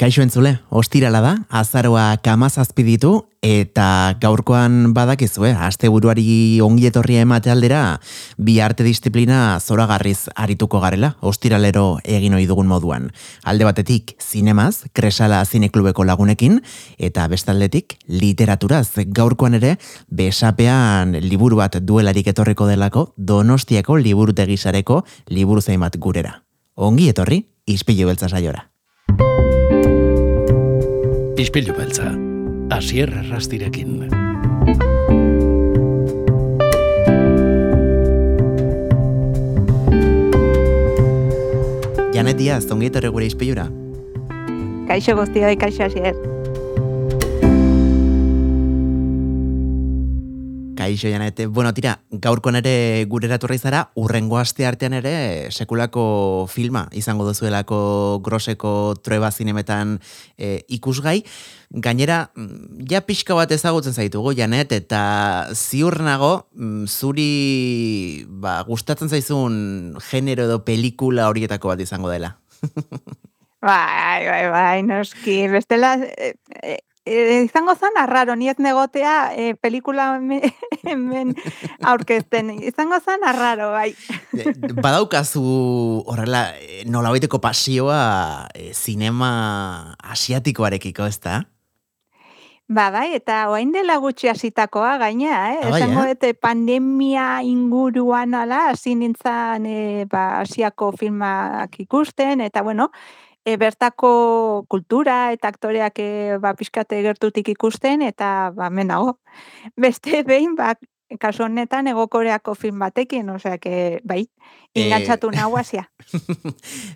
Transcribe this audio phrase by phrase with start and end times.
[0.00, 3.10] Kaixo entzule, ostirala da, azaroa kamazazpi ditu,
[3.44, 8.00] eta gaurkoan badakizue, aste buruari ongi etorria emate aldera,
[8.38, 13.10] bi arte disiplina zoragarriz arituko garela, ostiralero egin ohi dugun moduan.
[13.44, 16.62] Alde batetik, zinemaz, kresala zineklubeko lagunekin,
[16.96, 19.76] eta bestaldetik, literaturaz, gaurkoan ere,
[20.08, 26.38] besapean liburu bat duelarik etorriko delako, donostiako liburu tegisareko liburu zaimat gurera.
[26.74, 28.72] Ongi etorri, izpilu beltza saiora.
[31.38, 32.10] Ispilu beltza,
[32.70, 34.02] asier rastirekin.
[42.12, 43.64] Janet Diaz, ongi etorri gure izpilura.
[44.90, 46.12] Kaixo guztioi, kaixo asier.
[50.82, 55.12] Kaixo Janet, bueno, tira, gaurko ere gure eraturra izara, urrengo aste artean ere
[55.54, 60.00] sekulako filma izango duzuelako groseko trueba zinemetan
[60.36, 61.22] e, ikusgai.
[61.70, 69.06] Gainera, mm, ja pixka bat ezagutzen zaitugu, Janet, eta ziur nago, mm, zuri ba, gustatzen
[69.06, 72.34] zaizun genero edo pelikula horietako bat izango dela.
[73.70, 79.54] bai, bai, bai, noski, bestela, e, e, e, izango zan arraro, ni ez negotea e,
[79.54, 80.14] pelikula
[80.84, 81.34] hemen
[81.92, 83.92] aurkezten, izango zan arraro, bai.
[84.82, 85.42] Badaukazu
[86.06, 86.48] horrela
[86.86, 91.42] nola baiteko pasioa e, zinema asiatikoarekiko, ez da?
[92.72, 95.58] Ba, bai, eta oain dela gutxi hasitakoa gaina, eh?
[95.60, 96.32] Ah, bai, Esango eh?
[96.32, 102.88] pandemia inguruan ala, hasi nintzen e, ba, asiako filmak ikusten, eta bueno,
[103.44, 106.08] e, bertako kultura eta aktoreak e,
[106.42, 109.18] ba, pixkate gertutik ikusten, eta ba, menago.
[109.84, 110.74] Beste behin, ba,
[111.20, 114.22] kasu honetan egokoreako film batekin, osea, que, bai,
[114.78, 115.36] ingatxatu e...
[115.36, 115.58] nahu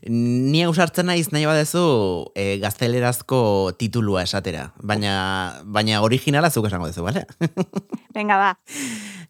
[0.09, 7.05] Ni ausartzen naiz nahi badezu e, gaztelerazko titulua esatera, baina, baina originala zuk esango dezu,
[7.05, 7.27] bale?
[8.17, 8.55] Venga, ba.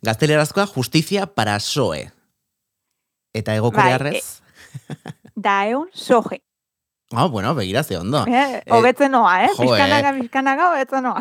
[0.06, 2.12] Gaztelerazkoa justizia para soe.
[3.34, 4.22] Eta egokorearrez?
[4.22, 6.45] Bai, e, da eun soje.
[7.12, 8.24] Ah, bueno, begira ze ondo.
[8.26, 9.50] Eh, eh, noa, eh?
[9.56, 11.20] Bizkanaga, bizkanaga, hobetzen noa.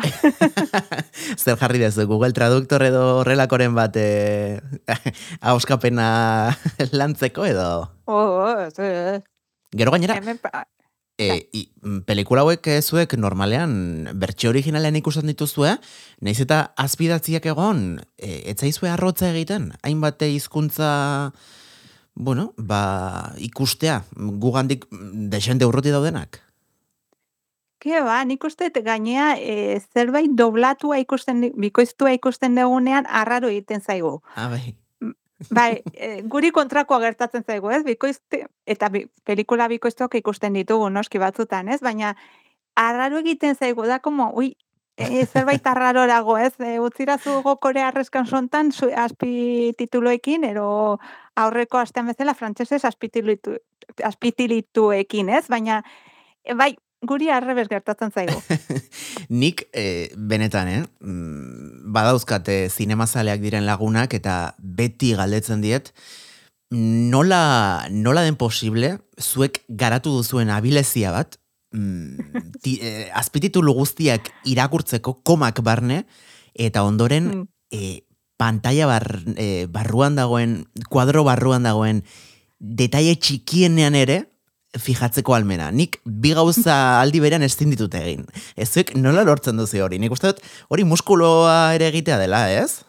[1.42, 4.58] Zer jarri dezu, Google Traductor edo horrelakoren bat eh,
[5.40, 6.56] hauskapena
[6.98, 7.92] lantzeko edo?
[8.06, 9.22] Oh, oh, sí.
[9.78, 10.18] Gero gainera,
[11.18, 15.76] e, i, mm, pelikula hauek zuek normalean bertxe originalean ikusten dituzue,
[16.20, 20.90] naiz eta azpidatziak egon, e, etzaizue arrotza egiten, hainbate hizkuntza
[22.16, 26.40] bueno, ba, ikustea, gugandik desente urruti daudenak?
[27.78, 34.22] Ke ba, nik uste gainea e, zerbait doblatua ikusten, bikoiztua ikusten dugunean arraro egiten zaigu.
[34.34, 34.74] Ah, bai.
[35.52, 37.82] Bai, e, guri kontrakoa gertatzen zaigu, ez?
[37.84, 41.82] Bikoizte, eta bi, pelikula bikoiztuak ikusten ditugu, noski batzutan, ez?
[41.84, 42.14] Baina,
[42.80, 44.54] arraro egiten zaigu da, como, ui,
[44.96, 46.54] e, zerbait arraro dago, ez?
[46.64, 50.98] E, utzirazu gokore arrezkan sontan, azpi tituloekin, ero
[51.36, 53.56] aurreko astean bezala frantsesez azpitilitu
[54.04, 55.46] azpitilituekin, ez?
[55.52, 55.82] Baina
[56.44, 56.72] e, bai,
[57.06, 58.38] guri arrebes gertatzen zaigu.
[59.42, 65.92] Nik e, benetan, eh, mm, badauzkate zinemazaleak diren lagunak eta beti galdetzen diet
[66.70, 71.38] nola, nola den posible zuek garatu duzuen abilezia bat
[71.76, 76.04] mm, ti, e, azpititulu guztiak irakurtzeko komak barne
[76.54, 77.46] eta ondoren mm.
[77.70, 78.05] e,
[78.36, 82.02] pantalla bar, e, barruan dagoen, kuadro barruan dagoen,
[82.58, 84.24] detaile txikienean ere,
[84.78, 85.70] fijatzeko almena.
[85.72, 88.26] Nik bi gauza aldi berean ez ditut egin.
[88.56, 89.98] Ezuek nola lortzen duzu hori?
[89.98, 92.82] Nik uste dut hori muskuloa ere egitea dela, ez?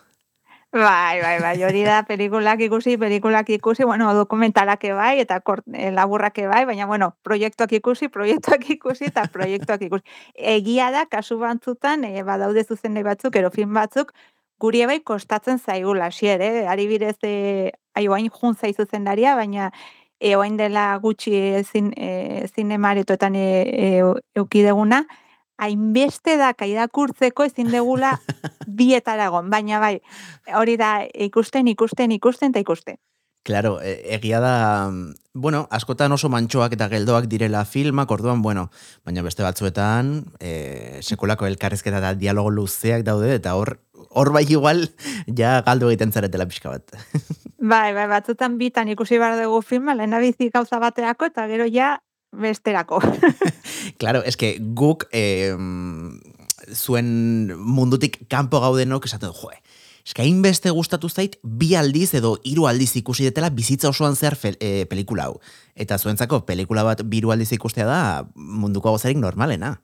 [0.77, 5.91] Bai, bai, bai, hori da pelikulak ikusi, pelikulak ikusi, bueno, dokumentalak bai, eta kort, e,
[5.95, 10.03] laburrak bai, baina, bueno, proiektuak ikusi, proiektuak ikusi, eta proiektuak ikusi.
[10.35, 14.11] Egia da, kasu bantzutan, e, badaude zuzen batzuk, ero film batzuk,
[14.59, 16.65] guri ebai kostatzen zaigu lasier, eh?
[16.69, 19.71] Ari bidez, e, aioain jun zaizu zendaria, baina
[20.19, 23.89] e, oain dela gutxi e, zin, e, zinemaretoetan e, e,
[24.35, 25.03] eukideguna,
[25.57, 28.15] hainbeste da kaidakurtzeko ezin degula
[28.79, 29.97] bietaragon, baina bai,
[30.59, 32.97] hori da ikusten, ikusten, ikusten eta ikusten.
[33.43, 34.91] Claro, e, egia da,
[35.33, 38.67] bueno, askotan oso mantxoak eta geldoak direla filmak, orduan, bueno,
[39.07, 43.77] baina beste batzuetan, e, sekulako elkarrezketa eta dialogo luzeak daude, eta hor,
[44.09, 44.89] hor bai igual,
[45.37, 46.97] ja galdu egiten zaretela pixka bat.
[47.71, 51.95] bai, bai, batzutan bitan ikusi behar dugu filma, lehen bizi gauza bateako, eta gero ja
[52.35, 52.99] besterako.
[54.01, 55.55] claro, eske guk, eh,
[56.73, 59.55] zuen mundutik kanpo gaudenok esaten, joe,
[60.07, 64.85] Eska beste gustatu zait, bi aldiz edo hiru aldiz ikusi detela bizitza osoan zer e,
[64.85, 65.41] pelikula hau.
[65.75, 67.99] Eta zuentzako, pelikula bat biru aldiz ikustea da
[68.35, 69.81] munduko gozarik normalena.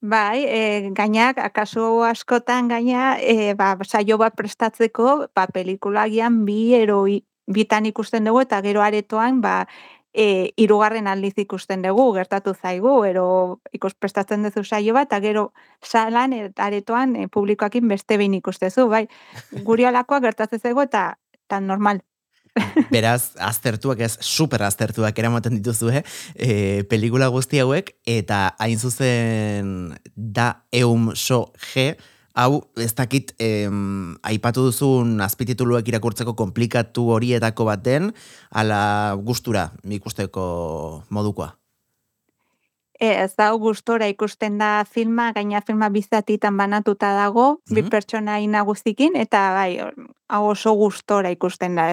[0.00, 6.72] Bai, e, gainak, akaso askotan gaina, e, ba, saio bat prestatzeko, ba, pelikula gian bi
[6.78, 7.02] ero
[7.50, 9.66] bitan ikusten dugu, eta gero aretoan, ba,
[10.12, 15.50] e, irugarren aldiz ikusten dugu, gertatu zaigu, ero ikus prestatzen duzu saio bat, eta gero
[15.82, 19.06] salan, aretoan, e, publikoakin beste behin ikustezu, bai,
[19.66, 21.14] guri alakoa gertatzen zaigu, eta,
[21.46, 22.02] eta normal.
[22.94, 26.04] Beraz, aztertuak ez, super aztertuak eramaten dituzu, eh?
[26.34, 26.54] E,
[26.90, 31.92] pelikula guzti hauek, eta hain zuzen da eum so G,
[32.34, 38.12] hau, ez dakit, em, aipatu duzun azpitituluak irakurtzeko komplikatu horietako baten,
[38.50, 41.54] ala gustura ikusteko modukoa.
[43.00, 47.88] E, ez da gustora ikusten da filma, gaina filma bizatitan banatuta dago, bi mhm.
[47.88, 49.70] pertsona inaguzikin, eta bai,
[50.28, 51.86] hau oso gustora ikusten da.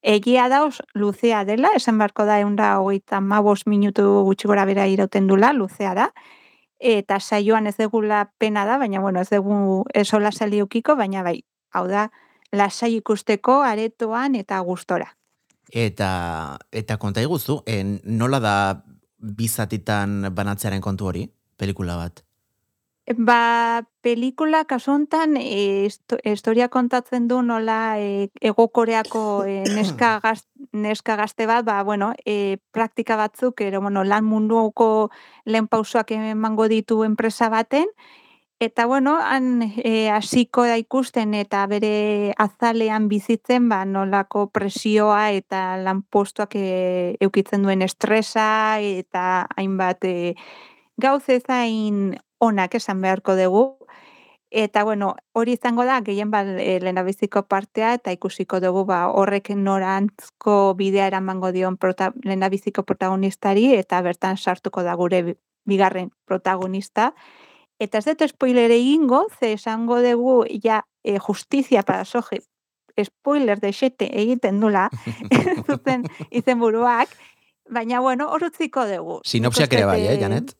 [0.00, 0.62] Egia da,
[0.96, 5.52] luzea dela, esan beharko da, egun da, hogeita mabos minutu gutxi gora bera irauten dula,
[5.52, 6.08] luzea da,
[6.78, 11.40] eta saioan ez egula pena da, baina bueno, ez dugu esola saliukiko, baina bai,
[11.72, 12.10] hau da,
[12.52, 15.08] lasai ikusteko aretoan eta gustora.
[15.72, 18.56] Eta, eta konta iguzu, en, nola da
[19.18, 21.26] bizatitan banatzearen kontu hori,
[21.58, 22.25] pelikula bat?
[23.06, 25.86] Ba, pelikula kasontan e,
[26.26, 32.58] historia kontatzen du nola e, egokoreako e, neska, gaz, neska gazte bat, ba, bueno, e,
[32.74, 35.12] praktika batzuk, ero, bueno, lan munduko
[35.44, 37.86] lehen pausoak emango ditu enpresa baten,
[38.58, 45.76] eta, bueno, han e, hasiko da ikusten eta bere azalean bizitzen, ba, nolako presioa eta
[45.78, 50.34] lan postuak e, eukitzen duen estresa eta hainbat e,
[50.98, 53.64] gauz ezain onak esan beharko dugu.
[54.50, 59.50] Eta bueno, hori izango da gehien bat e, lehendabiziko partea eta ikusiko dugu ba horrek
[59.50, 65.36] norantzko bidea eramango dion prota, lehendabiziko protagonistari eta bertan sartuko da gure
[65.66, 67.12] bigarren protagonista.
[67.78, 72.40] Eta ez dut spoiler egingo, ze esango dugu ja e, justizia para soje
[73.04, 74.88] spoiler de xete egiten dula
[75.66, 77.10] zuten izen buruak,
[77.68, 79.20] baina bueno, horutziko dugu.
[79.24, 80.54] Sinopsiak ere bai, eh, Janet?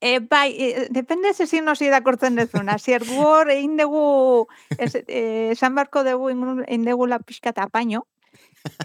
[0.00, 2.78] E, bai, e, depende ze zin nosi dakortzen dezuna.
[2.78, 4.46] Zier gu hor, egin dugu,
[4.78, 8.06] esan barko dugu, egin dugu la pixka eta apaino.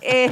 [0.02, 0.30] E,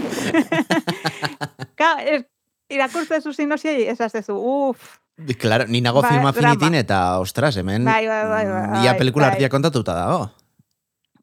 [1.80, 2.26] ka, es,
[2.72, 4.98] irakurtzen zu zin nosi, esaz dezu, uff.
[5.38, 9.36] Claro, ni nago ba, filma finitin eta, ostras, hemen, bai, bai, bai, bai, ia pelikula
[9.36, 9.50] bai.
[9.54, 10.32] kontatuta dago.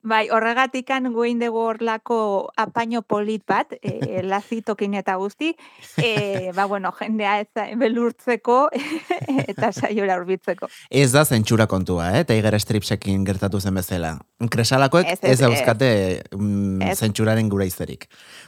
[0.03, 2.19] Bai, horregatikan guein dugu horlako
[2.56, 5.55] apaino polit bat, e, lazitokin eta guzti,
[5.97, 8.69] e, ba, bueno, jendea ez belurtzeko
[9.53, 10.71] eta saiora urbitzeko.
[10.91, 12.25] Ez da zentsura kontua, eh?
[12.27, 14.19] eta iger stripsekin gertatu zen bezala.
[14.38, 15.88] Kresalakoek ez, ez, ez dauzkate
[16.31, 18.05] mm, zentsuraren gura izerik.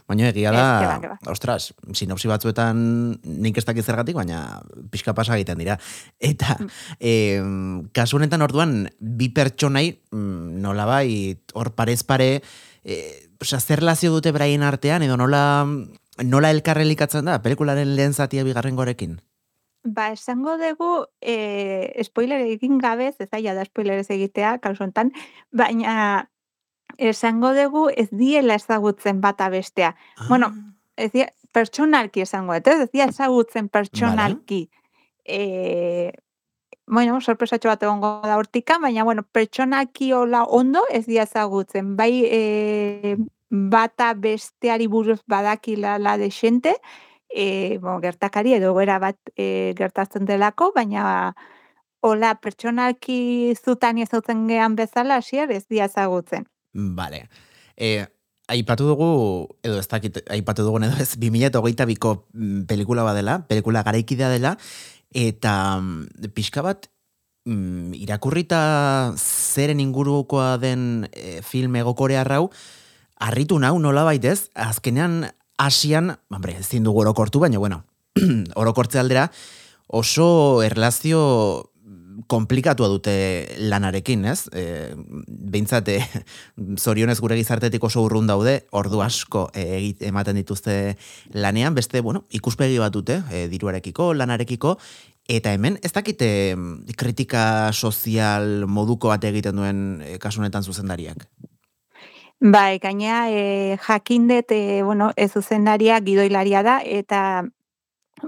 [0.06, 2.78] Baina egia da, ostras, sinopsi batzuetan
[3.26, 4.60] nik ez dakiz zergatik, baina
[4.92, 5.74] pixka pasa egiten dira.
[6.22, 6.70] Eta, mm.
[7.02, 7.14] e,
[7.96, 11.10] kasu honetan orduan, bi pertsonai, mm, nola bai,
[11.58, 12.36] hor parez pare,
[12.86, 13.00] e,
[13.42, 15.42] oza, zer lazio dute braien artean, edo nola,
[16.22, 19.18] nola elkarrelikatzen da, pelikularen lehen zatia bigarren gorekin?
[19.82, 25.12] Ba, esango dugu, e, spoiler egin gabez, ez da spoiler ez egitea, kalzontan,
[25.52, 26.28] baina
[26.98, 29.96] esango dugu ez diela ezagutzen bata bestea.
[30.18, 30.26] Ah.
[30.28, 30.52] Bueno,
[30.96, 34.68] ez dia, pertsonalki esango, eta ez dia ezagutzen pertsonalki.
[34.68, 34.84] Vale.
[35.24, 36.12] E,
[36.86, 41.96] bueno, sorpresatxo bat egongo da hortika, baina, bueno, pertsonaki hola ondo ez dia ezagutzen.
[41.96, 43.16] Bai, e,
[43.48, 46.30] bata besteari buruz badakila la de
[47.30, 51.34] e, bueno, gertakari edo gara bat e, gertatzen delako, baina
[52.00, 56.46] hola pertsonalki zutan ezautzen gehan bezala, asier, ez dia ezagutzen.
[56.74, 57.26] Vale.
[57.76, 58.06] E,
[58.50, 59.10] aipatu dugu,
[59.62, 64.56] edo ez dakit, aipatu dugu edo ez, 2008 biko mm, pelikula badela, pelikula garaikidea dela,
[65.14, 66.88] eta mm, pixka bat
[67.46, 68.60] mm, irakurrita
[69.16, 72.48] zeren ingurukoa den e, film egokore arrau,
[73.20, 75.26] harritu nau nola baitez, azkenean
[75.60, 77.84] asian, hombre, ez dugu orokortu, baina bueno,
[78.62, 79.30] orokortze aldera,
[79.86, 81.70] oso erlazio
[82.30, 83.14] komplikatua dute
[83.58, 84.48] lanarekin, ez?
[84.52, 84.92] E,
[85.26, 85.98] Beintzate
[86.84, 90.96] zorionez gure gizartetik oso urrun daude, ordu asko e, ematen dituzte
[91.34, 94.76] lanean, beste, bueno, ikuspegi bat dute, e, diruarekiko, lanarekiko,
[95.30, 96.30] eta hemen, ez dakite
[96.98, 99.84] kritika sozial moduko bat egiten duen
[100.22, 101.28] kasunetan zuzendariak?
[102.40, 107.44] Bai, gaina e, jakindet, e, bueno, ez zuzendaria gidoilaria da, eta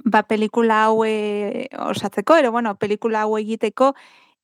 [0.04, 1.04] ba, pelikula hau
[1.88, 3.94] osatzeko, ero, bueno, pelikula hau egiteko,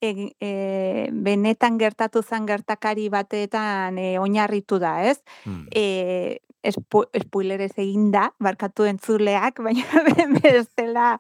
[0.01, 5.21] e, e, benetan gertatu zen gertakari batetan e, oinarritu da, ez?
[5.45, 5.67] Hmm.
[5.69, 9.85] E, espo, espoilerez egin da, barkatu entzuleak, baina
[10.41, 11.19] bestela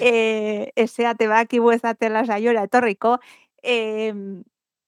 [0.00, 3.16] e, eseate bakibu ezatela saiora etorriko,
[3.62, 4.12] e,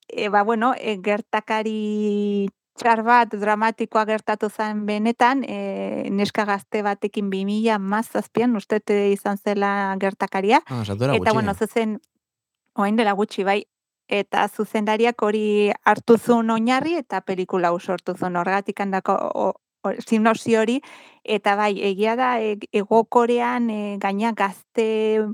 [0.09, 2.49] e, ba, bueno, e, gertakari
[2.79, 8.81] txar bat dramatikoa gertatu zen benetan, e, neska gazte batekin 2000 mazazpian, uste
[9.13, 10.63] izan zela gertakaria.
[10.67, 11.33] Ah, Eta, gutxi.
[11.33, 11.99] bueno, zuzen,
[12.75, 13.63] oain dela gutxi, bai,
[14.09, 19.55] eta zuzendariak hori hartu zuen oinarri eta pelikula sortu zuen horregatik handako
[20.07, 20.81] sinopsi hori,
[21.25, 25.25] eta bai, egia da, e, egokorean e, gaina gazte,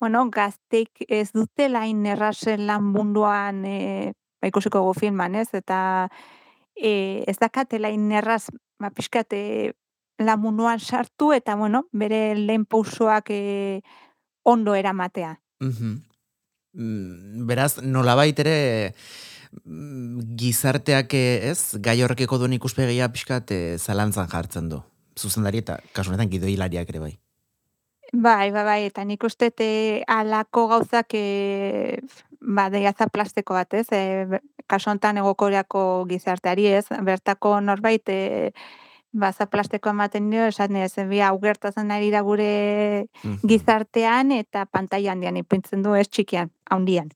[0.00, 5.48] bueno, gazteik ez dutela hain errazen lan munduan, e, ba, ikusiko gu filman, ez?
[5.54, 6.08] Eta
[6.80, 8.48] e, ez dakatela hain erraz,
[8.80, 9.72] ba, pixkat, e,
[10.18, 13.80] lan munduan sartu, eta, bueno, bere lehen pausoak e,
[14.42, 15.36] ondo eramatea.
[15.60, 18.58] Mm, Beraz, nolabait ere
[19.64, 24.82] mm, gizarteak ez, gai horrekeko duen ikuspegia pixkat zalantzan jartzen du.
[25.18, 27.16] Zuzendari eta kasu honetan gidoilariak ere bai.
[28.12, 29.68] Bai, bai, bai, eta nik uste te
[30.08, 32.00] alako gauzak e,
[32.40, 33.86] ba, deiaza plastiko bat, ez?
[33.92, 34.40] E,
[34.78, 36.86] honetan egokoreako gizarteari, ez?
[37.04, 38.52] Bertako norbait, e,
[39.12, 43.06] ba, za plastiko ematen dio, esan ez, bi hau gertatzen ari da gure
[43.42, 47.10] gizartean eta pantaila handian ipintzen du, ez txikian, handian.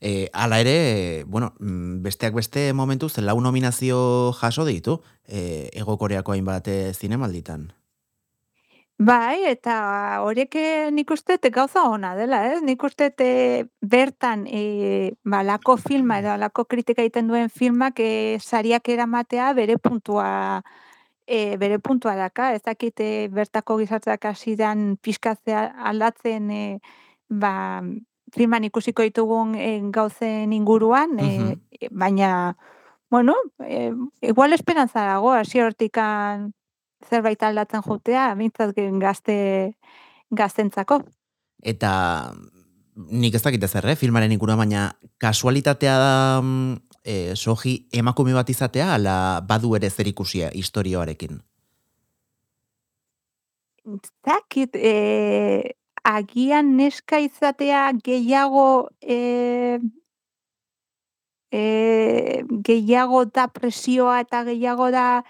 [0.00, 6.32] E, ala ere, bueno, mm, besteak beste momentuz, lau nominazio jaso ditu, e, ego koreako
[6.32, 7.72] hainbat eh, zinemalditan.
[8.98, 12.60] Bai, eta horiek eh, nik uste te gauza ona dela, ez?
[12.62, 13.26] Nik uste te
[13.82, 19.78] bertan e, ba, lako filma edo lako kritika egiten duen filmak e, sariak eramatea bere
[19.82, 20.62] puntua
[21.26, 26.62] e, bere puntua daka, ez dakit e, bertako gizarteak hasi dan pizkatzea aldatzen e,
[27.28, 27.82] ba,
[28.34, 31.90] filman ikusiko ditugun e, gauzen inguruan, e, Mhm.
[31.90, 32.56] baina,
[33.10, 36.52] bueno, e, igual esperantza dago, hasi hortikan
[37.10, 39.36] zerbait aldatzen jotea, bintzat gen gazte
[40.30, 41.00] gaztentzako.
[41.62, 41.92] Eta
[42.94, 46.14] nik ez dakit zer, eh, filmaren inguruan, baina kasualitatea da
[47.04, 51.40] e, soji emakume bat izatea, ala badu ere zer ikusia historioarekin.
[54.24, 59.78] Zakit, e, agian neska izatea gehiago e,
[61.52, 65.24] e, gehiago da presioa eta gehiago da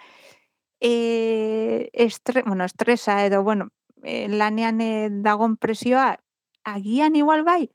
[0.85, 3.71] e, estre, bueno, estresa edo, bueno,
[4.03, 6.19] e, lanean e, dagon presioa,
[6.65, 7.71] agian igual bai,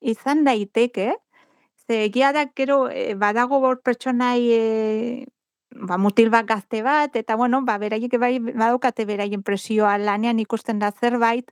[0.00, 1.16] izan daiteke,
[1.86, 5.26] ze egia da, gero, e, badago bor pertsonai e,
[5.74, 10.78] ba, mutil bat gazte bat, eta bueno, ba, beraiek bai badaukate beraien presioa lanean ikusten
[10.78, 11.50] da zerbait,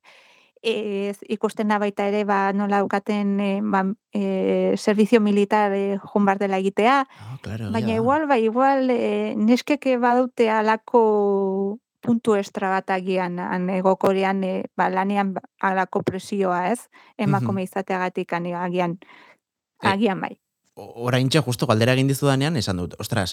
[0.66, 6.26] ez ikusten da baita ere ba, nola daukaten e, ba, e, servizio militar e, joan
[6.26, 7.96] behar dela egitea, Ah, claro, baina ja.
[8.00, 14.88] igual, bai, igual e, neskeke badute alako puntu estra bat agian han egokorean e, ba,
[14.90, 16.88] lanean ba- alako presioa, ez?
[17.18, 18.98] Emakume izateagatik agian,
[19.82, 20.36] agian bai.
[20.76, 23.30] Oraintxe justo galdera egin dizudanean, esan dut, ostras,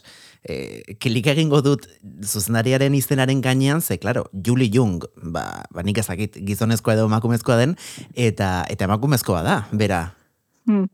[0.47, 1.89] e, kilik egingo dut
[2.23, 7.75] zuzendariaren izenaren gainean, ze, claro, Julie Jung, ba, ba nik ezakit gizonezkoa edo emakumezkoa den,
[8.15, 9.99] eta eta emakumezkoa da, bera.
[10.71, 10.87] Hmm.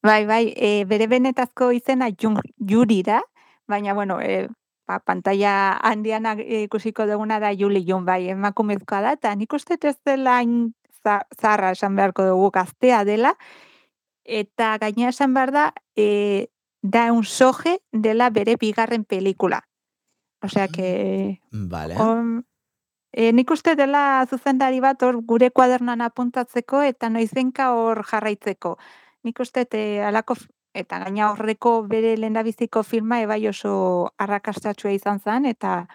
[0.00, 3.20] Bai, bai, e, bere benetazko izena Jung, Juri da,
[3.68, 4.46] baina, bueno, e,
[4.88, 9.76] ba, pantalla handian e, ikusiko duguna da Juli Jung, bai, emakumezkoa da, eta nik uste
[9.76, 10.70] ez dela hain
[11.04, 13.36] za- zaharra esan beharko dugu gaztea dela,
[14.30, 15.64] eta gaina esan behar da,
[15.96, 16.50] e,
[16.82, 19.66] da un soje dela bere bigarren pelikula.
[20.42, 21.96] Osea, que Vale.
[21.98, 22.46] On,
[23.12, 28.76] e, nik uste dela zuzendari bat hor gure kuadernan apuntatzeko eta noizenka hor jarraitzeko.
[29.26, 30.38] Nik uste te alako
[30.72, 35.88] eta gaina horreko bere lehendabiziko filma ebai oso arrakastatsua izan zen eta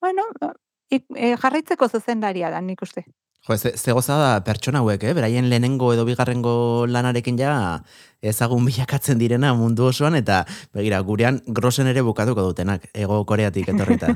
[0.00, 0.22] bueno,
[0.88, 3.04] ik, e, jarraitzeko zuzendaria da nik uste.
[3.48, 5.12] Jo, ze, ze goza da pertsona hauek, eh?
[5.18, 7.54] beraien lehenengo edo bigarrengo lanarekin ja
[8.22, 10.44] ezagun bilakatzen direna mundu osoan, eta
[10.74, 14.14] begira, gurean grosen ere bukatuko dutenak, ego koreatik etorrita.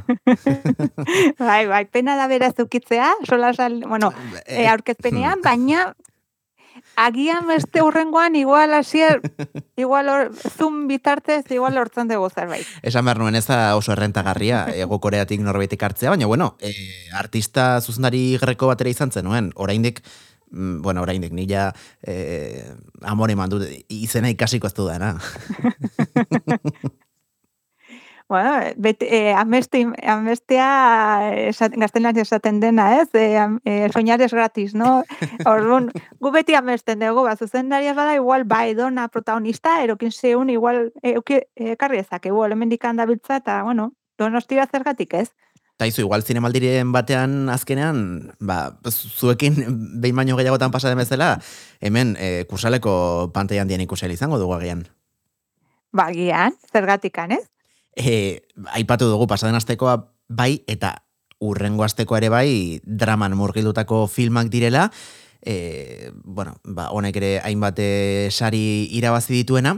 [1.48, 4.12] bai, bai, pena da beraz ukitzea, sola sal, bueno,
[4.46, 5.88] e, aurkezpenean, baina
[6.96, 9.20] agian beste urrengoan igual hasier
[9.76, 12.66] igual hor, zoom bitartez igual hortzen dugu zerbait.
[12.82, 16.72] Esan behar nuen ez da oso errentagarria ego koreatik norbaitek hartzea, baina bueno, e,
[17.14, 20.02] artista zuzendari greko batera izan zenuen, oraindik
[20.50, 21.70] mm, bueno, oraindik nila
[22.02, 22.64] e,
[23.02, 25.16] amore eman dut izena ikasiko ez dudana.
[28.28, 30.66] bueno, bet, e, amesti, amestia
[31.46, 33.08] esat, gaztelan esaten dena, ez?
[33.14, 35.04] E, e, soñares gratis, no?
[35.46, 40.90] Orduan, gu beti amesten dugu, bat zuzendaria bada, igual, bai, dona protagonista, erokin zeun, igual,
[41.02, 45.30] euki, ekarri ezak, egu, elemendik handabiltza, eta, bueno, donostia zergatik, ez?
[45.76, 49.58] Taizu, igual zinemaldiren batean azkenean, ba, zuekin
[50.00, 51.36] behin baino gehiagotan pasa den bezala,
[51.84, 54.86] hemen e, kursaleko pantailan dien ikusel izango dugu agian.
[55.92, 57.44] Ba, gian, zergatikan, ez?
[57.96, 58.42] E,
[58.76, 59.96] aipatu dugu pasaden astekoa
[60.28, 60.98] bai eta
[61.40, 64.90] urrengo asteko ere bai draman murgildutako filmak direla,
[65.46, 69.76] e, bueno, ba, honek ere hainbat e, sari irabazi dituena.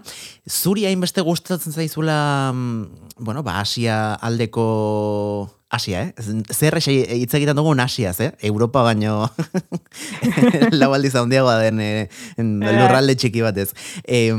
[0.49, 6.15] Zuri hainbeste gustatzen zaizula, mm, bueno, ba, Asia aldeko Asia, eh?
[6.55, 8.31] Zer hitz egiten dugu Asiaz, eh?
[8.41, 9.29] Europa baino
[10.81, 12.09] lau aldiz handiagoa den eh,
[12.39, 13.75] lurralde txiki batez.
[14.05, 14.33] Eh,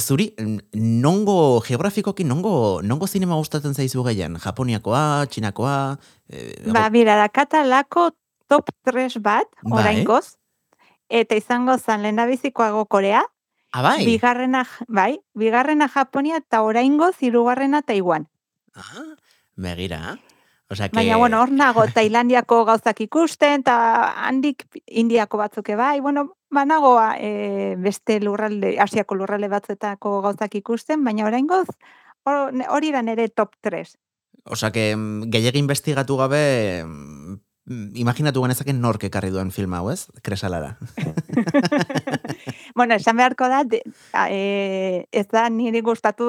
[0.00, 0.32] zuri,
[0.72, 4.38] nongo geografikoki, nongo, nongo zinema gustatzen zaizu gehien?
[4.40, 5.98] Japoniakoa, Txinakoa?
[6.32, 8.10] Eh, ba, mira, da katalako
[8.48, 9.80] top 3 bat, bai.
[9.80, 10.38] orain goz,
[11.10, 13.22] eta izango zan lehendabizikoago Korea,
[13.76, 14.06] Ah, bai.
[14.06, 18.24] Bigarrena, bai, bigarrena Japonia eta oraingo hirugarrena Taiwan.
[18.72, 19.16] Ah,
[19.52, 20.16] begira.
[20.68, 20.96] O sea que...
[20.96, 23.76] Baina, bueno, hor nago, Tailandiako gauzak ikusten, eta
[24.26, 31.26] handik Indiako batzuke bai, bueno, banagoa e, beste lurralde, Asiako lurralde batzetako gauzak ikusten, baina
[31.26, 31.68] oraingoz
[32.26, 33.96] hori da nere top 3.
[34.44, 37.38] Osa, que mm, gehiagin investigatu gabe, mm,
[37.98, 40.06] imaginatu genezaken nork ekarri duen film hau, ez?
[40.22, 40.76] Kresalara.
[42.76, 43.82] bueno, esan beharko da, de,
[44.28, 46.26] e, ez da niri gustatu,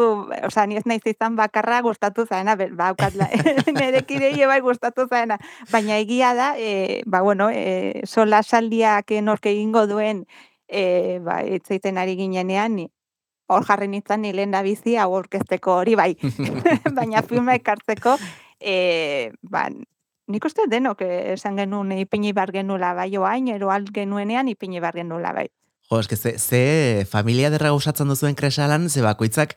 [0.48, 3.28] oza, ni ez naiz izan bakarra gustatu zaena, ba, ukatla,
[3.76, 5.38] nire kirei bai gustatu zaena,
[5.74, 10.24] baina egia da, e, ba, bueno, e, sola saldiak nork egingo duen,
[10.72, 12.80] e, ba, etzaiten ari ginenean,
[13.52, 16.14] hor jarri nintzen ni lehen da bizi, hau orkesteko hori bai,
[16.98, 18.16] baina filma ekartzeko,
[18.64, 19.68] e, ba,
[20.28, 24.92] Nik uste denok esan genuen ipini bar genula bai oain, ero alt genuenean ipini bar
[25.00, 25.48] genula bai.
[25.88, 29.54] Jo, eske ze, ze familia derra gauzatzen duzuen kresalan, ze bakoitzak,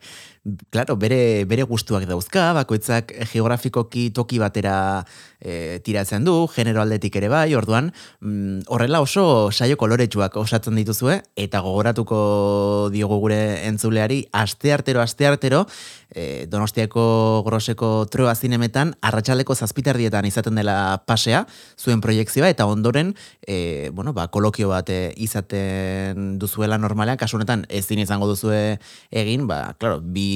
[0.69, 5.03] claro, bere, bere gustuak dauzka, bakoitzak geografikoki toki batera
[5.37, 11.19] e, tiratzen du, genero aldetik ere bai, orduan, mm, horrela oso saio koloretsuak osatzen dituzue,
[11.37, 15.67] eta gogoratuko diogu gure entzuleari, aste artero, aste artero,
[16.09, 21.45] e, donostiako groseko troa zinemetan, arratsaleko zazpiterdietan izaten dela pasea,
[21.77, 23.13] zuen proiektzioa, eta ondoren,
[23.45, 28.79] e, bueno, ba, kolokio bat e, izaten duzuela normalean, kasu honetan ezin izango duzue
[29.13, 30.30] egin, ba, claro, bi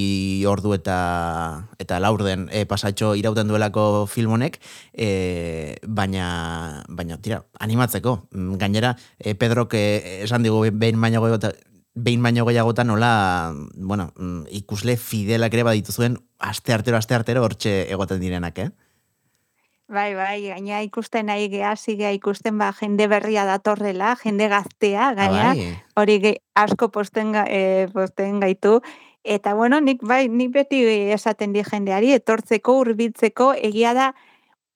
[0.47, 0.97] ordu eta
[1.79, 4.59] eta laurden e, pasatxo irauten duelako film honek,
[4.93, 8.17] e, baina, baina, tira, animatzeko.
[8.31, 11.59] Mm, gainera, e, Pedrok e, esan digu behin baino gehiagotan,
[11.95, 13.11] behin baino gehiagotan nola,
[13.75, 18.71] bueno, mm, ikusle fidelak ere baditu zuen, aste artero, aste artero, hortxe egoten direnak, eh?
[19.87, 25.13] Bai, bai, gaina ikusten nahi geha, zigea ikusten ba, jende berria datorrela, jende gaztea, ah,
[25.13, 25.67] gaina, bai.
[26.01, 28.79] hori ge, asko posten, e, posten gaitu.
[29.25, 30.83] Eta bueno, nik bai, nik beti
[31.15, 34.11] esaten di jendeari, etortzeko, hurbiltzeko egia da,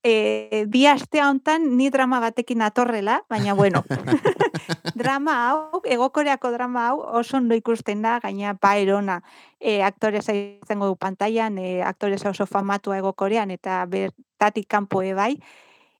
[0.01, 3.83] e, bi astea hontan ni drama batekin atorrela, baina bueno,
[4.95, 9.19] drama hau, egokoreako drama hau, oso ondo ikusten da, gaina paerona
[9.59, 15.35] e, aktoresa izango du pantailan, e, aktoresa oso famatua egokorean, eta bertatik kanpo bai,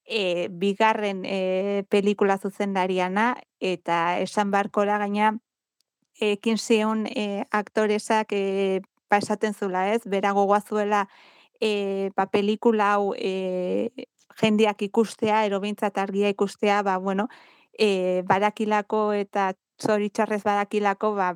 [0.05, 5.35] e, bigarren e, pelikula zuzendariana, eta esan barkora gaina,
[6.19, 11.07] ekin zion e, aktoresak e, pasaten zula ez, bera gogoazuela,
[11.61, 13.89] e, ba, pelikula hau e,
[14.39, 17.27] jendeak ikustea, erobintzat argia ikustea, ba, bueno,
[17.73, 21.33] e, badakilako eta zoritxarrez badakilako, ba,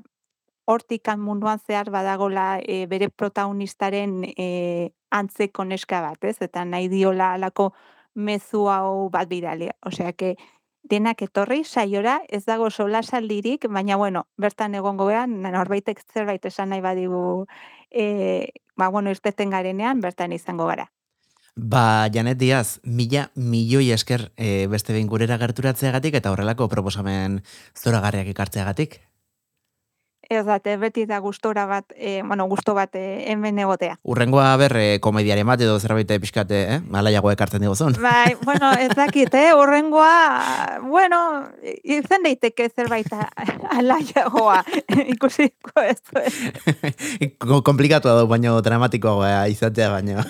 [0.66, 6.38] hortikan munduan zehar badagola e, bere protagonistaren e, antzeko neska bat, ez?
[6.42, 7.74] Eta nahi diola alako
[8.16, 9.76] mezu hau bat bidalea.
[9.86, 10.36] Osea, que
[10.84, 16.70] denak etorri saiora ez dago sola saldirik, baina bueno, bertan egongo gean, norbaitek zerbait esan
[16.70, 17.46] nahi badigu
[17.90, 20.90] e, ba, bueno, irteten garenean, bertan izango gara.
[21.56, 27.44] Ba, Janet Diaz, mila milioi esker e, beste behin gurera gerturatzeagatik eta horrelako proposamen
[27.78, 29.00] zoragarriak ikartzeagatik.
[30.30, 33.98] Ez date, beti da gustora bat, e, bueno, gusto bat e, hemen egotea.
[34.08, 36.80] Urrengoa ber, e, komediare bat edo zerbait pixkate, eh?
[36.88, 37.98] Malaiago ekartzen dugu zon.
[38.02, 39.52] Bai, bueno, ez dakit, eh?
[39.58, 41.20] Urrengoa, bueno,
[41.84, 43.12] izen daiteke zerbait
[43.72, 44.62] alaiagoa
[45.14, 46.00] ikusiko ez.
[47.64, 50.24] Komplikatu da, baino dramatikoa izatea baino.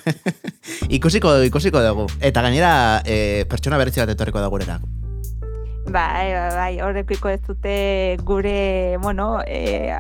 [0.98, 2.10] ikusiko, ikusiko dugu.
[2.20, 2.74] Eta gainera,
[3.06, 4.82] e, pertsona berretzi bat etorriko da gurera.
[5.86, 9.92] Bai, bai, bai, horrekiko ez dute gure, bueno, e,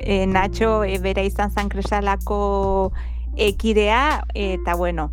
[0.00, 2.92] e, Nacho e, bera izan zan kresalako
[3.38, 5.12] ekidea, eta bueno,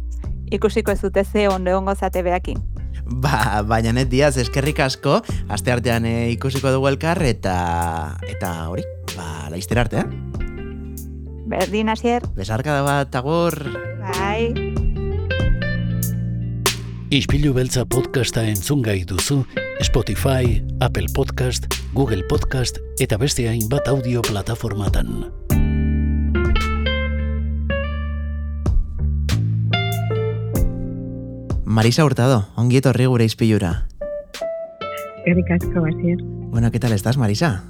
[0.49, 2.57] ikusiko ez dute ze ondo ongo zate beakin.
[3.05, 8.83] Ba, baina net diaz, eskerrik asko, aste artean e, ikusiko dugu elkar, eta eta hori,
[9.15, 10.45] ba, laizter arte, eh?
[11.49, 12.25] Berdin, asier.
[12.35, 13.55] Besarka da bat, agur.
[14.01, 14.53] Bai.
[17.09, 19.43] Ispilu beltza podcasta entzun gai duzu
[19.79, 25.31] Spotify, Apple Podcast, Google Podcast eta beste hainbat audio plataformatan.
[31.63, 33.87] Marisa Hurtado, ongi etorri gure izpilura.
[35.23, 36.19] Eskerrik asko, Basier.
[36.51, 37.63] Bueno, ¿qué tal estás, Marisa?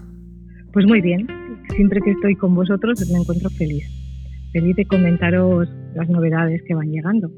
[0.74, 1.28] Pues muy bien.
[1.76, 3.86] Siempre que estoy con vosotros me encuentro feliz.
[4.52, 7.30] Feliz de comentaros las novedades que van llegando.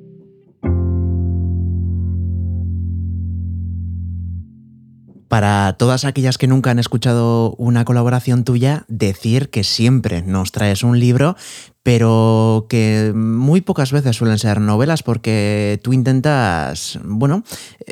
[5.32, 10.84] Para todas aquellas que nunca han escuchado una colaboración tuya, decir que siempre nos traes
[10.84, 11.36] un libro,
[11.84, 17.44] pero que muy pocas veces suelen ser novelas porque tú intentas, bueno,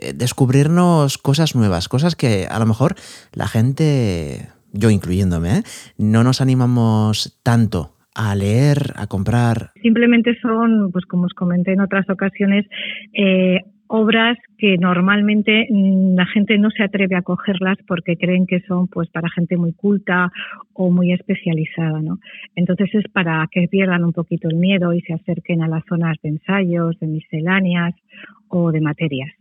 [0.02, 2.96] eh, descubrirnos cosas nuevas, cosas que a lo mejor
[3.32, 5.64] la gente, yo incluyéndome, ¿eh?
[5.98, 9.72] no nos animamos tanto a leer, a comprar.
[9.82, 12.66] Simplemente son, pues como os comenté en otras ocasiones,
[13.14, 18.62] eh, obras que normalmente mm, la gente no se atreve a cogerlas porque creen que
[18.62, 20.32] son pues para gente muy culta
[20.74, 22.20] o muy especializada, ¿no?
[22.56, 26.18] Entonces es para que pierdan un poquito el miedo y se acerquen a las zonas
[26.22, 27.96] de ensayos, de misceláneas
[28.48, 29.32] o de materias.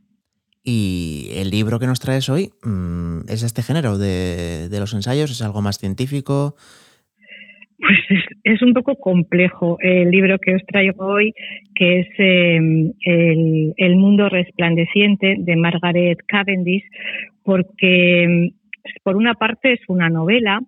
[0.64, 5.30] Y el libro que nos traes hoy mm, es este género de, de los ensayos,
[5.30, 6.56] es algo más científico,
[7.78, 11.34] pues es, es, un poco complejo el libro que os traigo hoy,
[11.74, 12.58] que es eh,
[13.76, 16.84] el, mundo resplandeciente de Margaret Cavendish,
[17.42, 18.52] porque
[19.02, 20.61] por una parte es una novela,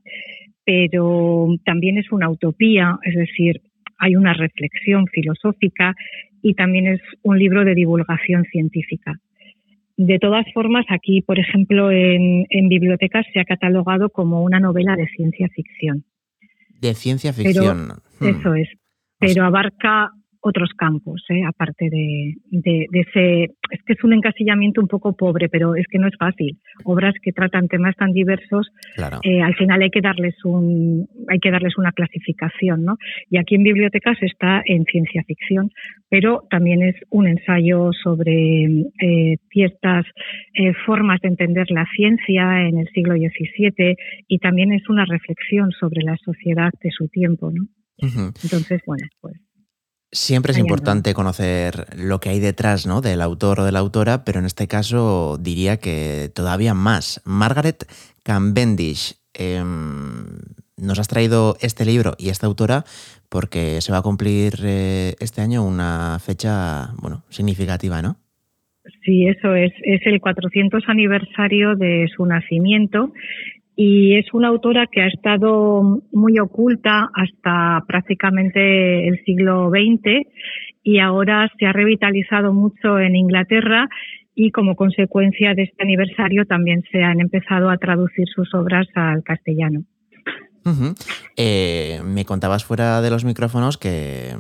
[0.64, 3.60] pero también es una utopía, es decir,
[3.98, 5.94] hay una reflexión filosófica
[6.42, 9.14] y también es un libro de divulgación científica.
[9.96, 14.96] De todas formas, aquí, por ejemplo, en, en bibliotecas se ha catalogado como una novela
[14.96, 16.04] de ciencia ficción.
[16.80, 18.00] De ciencia ficción.
[18.18, 18.40] Pero, hmm.
[18.40, 18.68] Eso es.
[19.18, 20.10] Pero abarca
[20.40, 21.42] otros campos, ¿eh?
[21.46, 23.42] aparte de, de, de, ese...
[23.70, 26.58] Es que es un encasillamiento un poco pobre, pero es que no es fácil.
[26.84, 29.18] Obras que tratan temas tan diversos, claro.
[29.22, 32.96] eh, al final hay que darles un hay que darles una clasificación, ¿no?
[33.28, 35.70] Y aquí en bibliotecas está en ciencia ficción,
[36.08, 40.06] pero también es un ensayo sobre eh, ciertas
[40.54, 45.70] eh, formas de entender la ciencia en el siglo XVII y también es una reflexión
[45.72, 47.64] sobre la sociedad de su tiempo, ¿no?
[48.02, 48.42] Uh -huh.
[48.42, 49.36] Entonces, bueno, pues
[50.12, 53.00] Siempre es importante conocer lo que hay detrás ¿no?
[53.00, 57.22] del autor o de la autora, pero en este caso diría que todavía más.
[57.24, 57.84] Margaret
[58.24, 59.62] Cavendish, eh,
[60.76, 62.84] nos has traído este libro y esta autora
[63.28, 68.16] porque se va a cumplir eh, este año una fecha bueno, significativa, ¿no?
[69.04, 69.72] Sí, eso es.
[69.82, 73.12] Es el 400 aniversario de su nacimiento
[73.82, 80.28] y es una autora que ha estado muy oculta hasta prácticamente el siglo XX
[80.82, 83.88] y ahora se ha revitalizado mucho en Inglaterra
[84.34, 89.22] y como consecuencia de este aniversario también se han empezado a traducir sus obras al
[89.22, 89.84] castellano.
[91.38, 94.34] Eh, me contabas fuera de los micrófonos que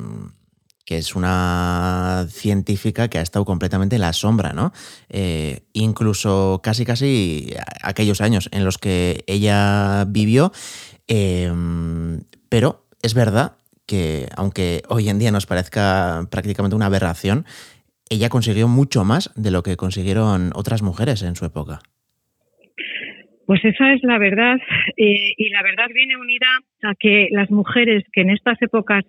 [0.90, 4.72] que es una científica que ha estado completamente en la sombra, ¿no?
[5.08, 10.50] Eh, incluso casi casi aquellos años en los que ella vivió,
[11.06, 11.48] eh,
[12.48, 13.52] pero es verdad
[13.86, 17.44] que aunque hoy en día nos parezca prácticamente una aberración,
[18.08, 21.78] ella consiguió mucho más de lo que consiguieron otras mujeres en su época.
[23.46, 24.56] Pues esa es la verdad
[24.96, 26.48] eh, y la verdad viene unida
[26.82, 29.04] a que las mujeres que en estas épocas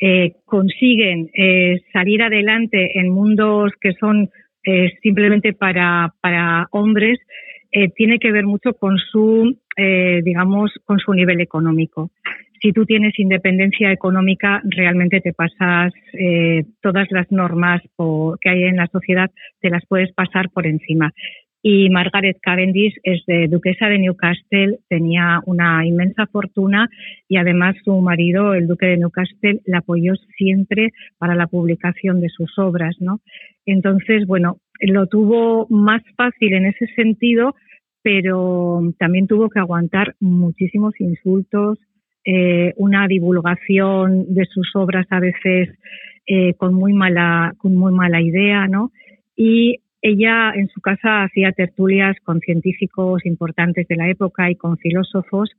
[0.00, 4.30] eh, consiguen eh, salir adelante en mundos que son
[4.62, 7.18] eh, simplemente para, para hombres,
[7.96, 12.10] tiene que ver mucho con su, digamos, con su nivel económico.
[12.62, 15.92] Si tú tienes independencia económica, realmente te pasas
[16.80, 17.82] todas las normas
[18.40, 19.30] que hay en la sociedad,
[19.60, 21.12] te las puedes pasar por encima
[21.62, 26.88] y Margaret Cavendish es de duquesa de Newcastle, tenía una inmensa fortuna
[27.28, 32.28] y además su marido, el duque de Newcastle, la apoyó siempre para la publicación de
[32.28, 33.20] sus obras, ¿no?
[33.66, 37.54] Entonces, bueno, lo tuvo más fácil en ese sentido,
[38.02, 41.78] pero también tuvo que aguantar muchísimos insultos,
[42.24, 45.70] eh, una divulgación de sus obras a veces
[46.26, 48.92] eh, con muy mala, con muy mala idea, ¿no?
[49.34, 54.78] Y ella en su casa hacía tertulias con científicos importantes de la época y con
[54.78, 55.50] filósofos,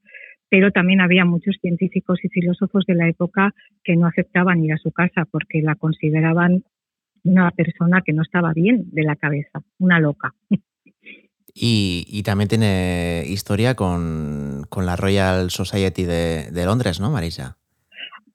[0.49, 4.78] pero también había muchos científicos y filósofos de la época que no aceptaban ir a
[4.78, 6.63] su casa porque la consideraban
[7.23, 10.34] una persona que no estaba bien de la cabeza, una loca.
[11.62, 17.58] Y, también tiene historia con, la Royal Society de, de, Londres, ¿no, Marisa?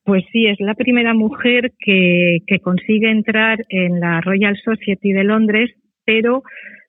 [0.02, 5.24] Pues sí, es la primera mujer que, que consigue entrar en la Royal Society de
[5.24, 5.70] Londres,
[6.04, 6.42] pero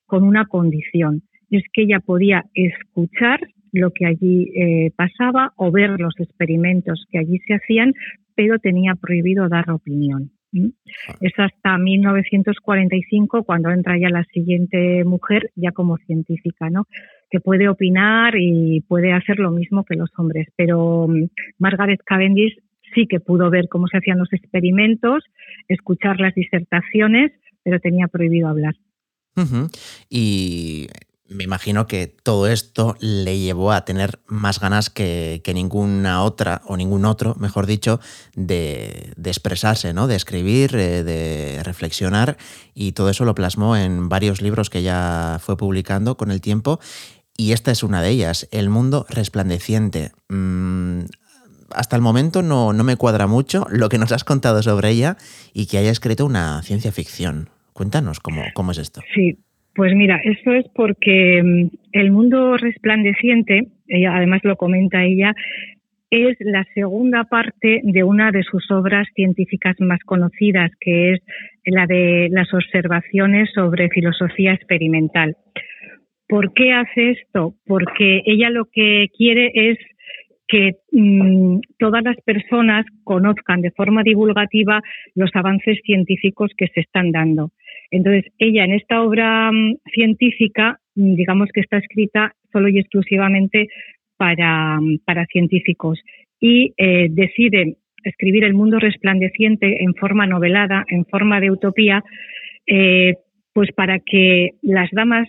[0.06, 3.40] con una condición, es que ella podía escuchar
[3.72, 7.94] lo que allí eh, pasaba o ver los experimentos que allí se hacían,
[8.34, 10.30] pero tenía prohibido dar opinión.
[11.20, 16.86] Es hasta 1945 cuando entra ya la siguiente mujer, ya como científica, ¿no?
[17.30, 20.48] Que puede opinar y puede hacer lo mismo que los hombres.
[20.56, 21.26] Pero mm,
[21.58, 22.56] Margaret Cavendish
[22.94, 25.24] sí que pudo ver cómo se hacían los experimentos,
[25.68, 28.74] escuchar las disertaciones, pero tenía prohibido hablar.
[30.08, 30.88] Y
[31.28, 36.76] me imagino que todo esto le llevó a tener más ganas que, ninguna otra, o
[36.76, 38.00] ningún otro, mejor dicho,
[38.34, 40.06] de, expresarse, ¿no?
[40.06, 42.36] de escribir, eh, de reflexionar,
[42.74, 46.78] y todo eso lo plasmó en varios libros que ya fue publicando con el tiempo,
[47.36, 50.12] y esta es una de ellas, El mundo resplandeciente.
[50.28, 51.00] Mm,
[51.74, 55.18] hasta el momento no, no me cuadra mucho lo que nos has contado sobre ella
[55.52, 57.50] y que haya escrito una ciencia ficción.
[57.76, 59.02] Cuéntanos cómo, cómo es esto.
[59.14, 59.36] Sí,
[59.74, 63.68] pues mira, eso es porque mm, el mundo resplandeciente,
[64.08, 65.34] además lo comenta ella,
[66.10, 71.20] es la segunda parte de una de sus obras científicas más conocidas, que es
[71.66, 75.36] la de las observaciones sobre filosofía experimental.
[76.26, 77.56] ¿Por qué hace esto?
[77.66, 79.78] Porque ella lo que quiere es
[80.48, 84.80] que mm, todas las personas conozcan de forma divulgativa
[85.14, 87.50] los avances científicos que se están dando.
[87.90, 93.68] Entonces, ella en esta obra mm, científica, mm, digamos que está escrita solo y exclusivamente
[94.16, 94.98] para, mm,
[95.32, 96.00] científicos
[96.40, 102.04] y eh, decide escribir El mundo resplandeciente en forma novelada, en forma de utopía,
[102.66, 103.14] eh,
[103.52, 105.28] pues para que las damas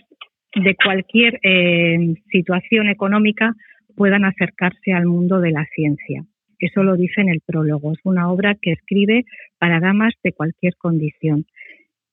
[0.54, 3.52] de cualquier eh, situación económica
[3.96, 6.24] puedan acercarse al mundo de la ciencia.
[6.60, 7.92] Eso lo dice en el prólogo.
[7.92, 9.24] Es una obra que escribe
[9.58, 11.46] para damas de cualquier condición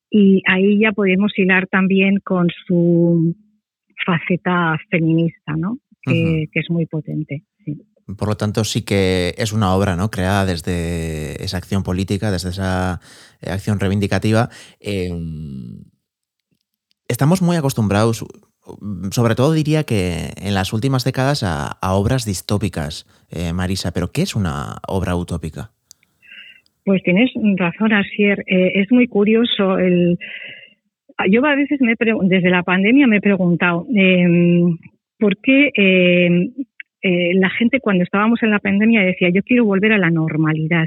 [0.09, 3.35] y ahí ya podemos hilar también con su
[4.05, 5.79] faceta feminista, ¿no?
[6.03, 7.43] Que, es muy potente.
[8.17, 10.11] Por lo tanto, sí que es una obra ¿no?
[10.11, 13.01] creada desde esa acción política, desde esa
[13.41, 14.49] eh, acción reivindicativa.
[14.79, 15.85] Em,
[17.07, 18.23] estamos muy acostumbrados,
[19.09, 24.21] sobre todo diría que en las últimas décadas, a, obras distópicas, eh, Marisa, pero ¿qué
[24.21, 25.74] es una obra utópica?
[26.86, 28.43] Pues tienes razón, Asier.
[28.45, 29.80] Eh, es muy curioso.
[29.80, 30.19] El...
[31.32, 34.78] Yo a veces me desde la pandemia me he preguntado em,
[35.17, 36.52] por qué em,
[37.02, 40.86] eh, la gente cuando estábamos en la pandemia decía yo quiero volver a la normalidad.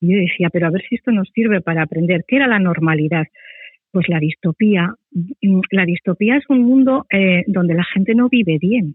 [0.00, 2.22] Y yo decía, pero a ver si esto nos sirve para aprender.
[2.28, 3.26] ¿Qué era la normalidad?
[3.90, 4.94] Pues la distopía.
[5.72, 8.94] La distopía es un mundo eh, donde la gente no vive bien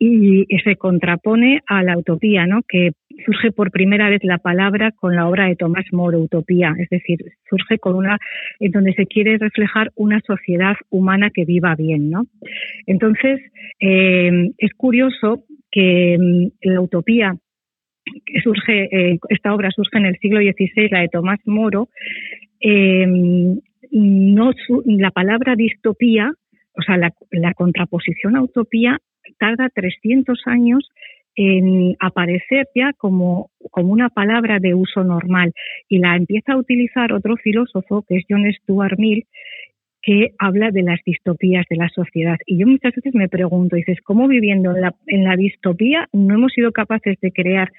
[0.00, 2.60] y se contrapone a la utopía, ¿no?
[2.68, 2.92] que
[3.24, 7.18] surge por primera vez la palabra con la obra de Tomás Moro, Utopía, es decir,
[7.48, 8.18] surge con una
[8.60, 12.26] en donde se quiere reflejar una sociedad humana que viva bien, ¿no?
[12.86, 13.40] Entonces,
[13.80, 17.36] eh, es curioso que mm, la utopía
[18.24, 21.88] que surge, eh, esta obra surge en el siglo XVI, la de Tomás Moro,
[22.60, 23.06] eh,
[23.90, 24.52] no,
[24.86, 26.32] la palabra distopía,
[26.76, 28.98] o sea, la, la contraposición a utopía
[29.38, 30.88] tarda 300 años
[31.40, 35.52] en aparecer ya como, como una palabra de uso normal
[35.88, 39.24] y la empieza a utilizar otro filósofo que es John Stuart Mill
[40.02, 42.38] que habla de las distopías de la sociedad.
[42.44, 46.34] Y yo muchas veces me pregunto, dices, ¿cómo viviendo en la, en la distopía no
[46.34, 47.70] hemos sido capaces de crear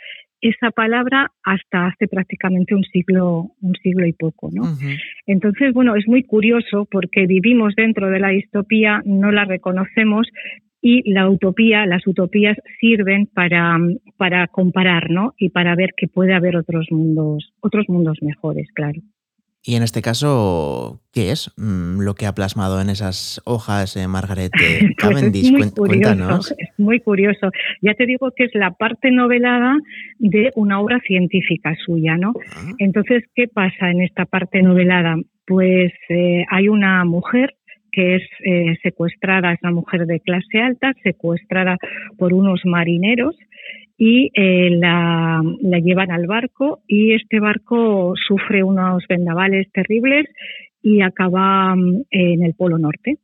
[0.42, 4.64] esa palabra hasta hace prácticamente un siglo, un siglo y poco, ¿no?
[5.26, 10.28] Entonces, bueno, es muy curioso porque vivimos dentro de la distopía, no la reconocemos,
[10.82, 13.78] y la utopía, las utopías sirven para,
[14.18, 15.34] para comparar, ¿no?
[15.38, 19.02] Y para ver que puede haber otros mundos, otros mundos mejores, claro.
[19.62, 24.08] Y en este caso, ¿qué es mm, lo que ha plasmado en esas hojas eh,
[24.08, 25.52] Margaret pues Cavendish?
[25.52, 27.52] muy curioso, es muy curioso.
[27.82, 29.78] Ya te digo que es la parte novelada
[30.18, 32.34] de una obra científica suya, ¿no?
[32.56, 32.72] Ah.
[32.78, 35.18] Entonces, ¿qué pasa en esta parte novelada?
[35.46, 37.56] Pues eh, hay una mujer
[37.92, 41.78] que es eh, secuestrada, es mujer de clase alta, secuestrada
[42.18, 43.36] por unos marineros
[43.98, 50.26] y eh, la, llevan al barco y este barco sufre unos vendavales terribles
[50.82, 53.18] y acaba mm, en el Polo Norte.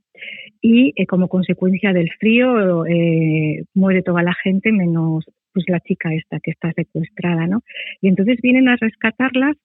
[0.61, 2.83] Y eh, como consecuencia del frío
[3.73, 7.61] muere toda la gente menos pues la chica esta que está secuestrada, ¿no?
[8.01, 9.55] Y entonces vienen a rescatarlas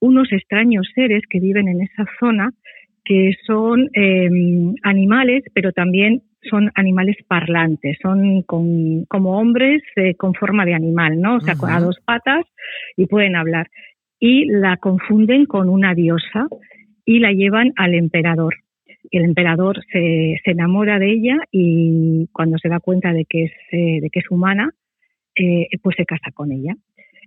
[0.00, 2.50] unos extraños seres que viven en esa zona
[3.04, 10.64] que son em, animales, pero también son animales parlantes, son como hombres eh, con forma
[10.64, 11.36] de animal, ¿no?
[11.36, 12.44] O sea, con a dos patas
[12.96, 13.68] y pueden hablar.
[14.20, 16.46] Y la confunden con una diosa
[17.04, 18.54] y la llevan al emperador.
[19.10, 23.52] El emperador se, se enamora de ella y cuando se da cuenta de que es,
[23.72, 24.70] eh, de que es humana,
[25.36, 26.74] eh, pues se casa con ella.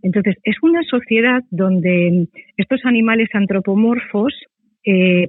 [0.02, 4.34] Entonces, es una sociedad donde estos animales antropomorfos,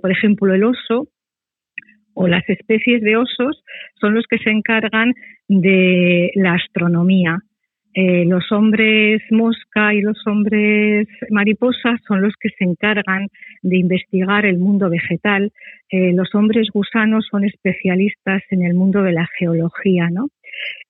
[0.00, 1.08] por ejemplo, el oso,
[2.20, 3.62] o las especies de osos
[4.00, 5.14] son los que se encargan
[5.46, 7.38] de la astronomía.
[7.94, 13.28] Eh, los hombres mosca y los hombres mariposa son los que se encargan
[13.62, 15.52] de investigar el mundo vegetal.
[15.90, 20.26] Eh, los hombres gusanos son especialistas en el mundo de la geología, ¿no?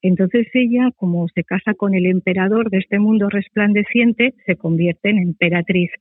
[0.01, 5.19] Entonces ella, como se casa con el emperador de este mundo resplandeciente, se convierte en
[5.19, 5.91] emperatriz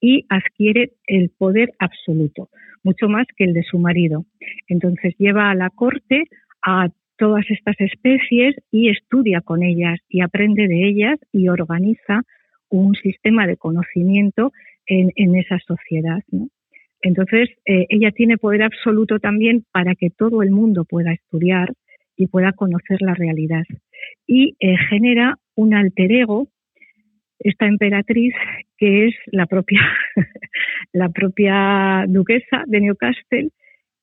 [0.00, 2.48] y adquiere el poder absoluto
[2.82, 4.24] mucho más que el de su marido.
[4.68, 6.24] Entonces lleva a la corte
[6.62, 12.22] a todas estas especies y estudia con ellas y aprende de ellas y organiza
[12.70, 14.52] un sistema de conocimiento
[14.86, 16.20] en, esa sociedad.
[17.02, 21.72] Entonces, eh, ella tiene poder absoluto también para que todo el mundo pueda estudiar
[22.16, 23.62] y pueda conocer la realidad.
[24.26, 26.48] Y eh, genera un alter ego
[27.40, 28.34] esta emperatriz
[28.76, 29.80] que es la propia,
[30.92, 33.50] la propia duquesa de Newcastle,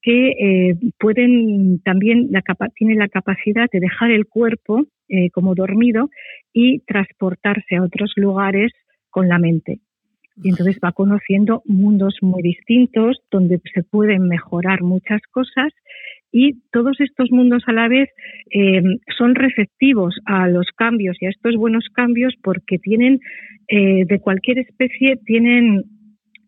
[0.01, 2.43] que eh, pueden también la
[2.75, 6.09] tiene la capacidad de dejar el cuerpo eh, como dormido
[6.53, 8.71] y transportarse a otros lugares
[9.09, 9.79] con la mente.
[10.43, 15.73] Y entonces va conociendo mundos muy distintos donde se pueden mejorar muchas cosas
[16.39, 18.09] y todos estos mundos a la vez
[18.51, 18.83] eh,
[19.17, 23.21] son receptivos a los cambios y a estos buenos cambios porque tienen,
[23.67, 25.81] eh, de cualquier especie, tienen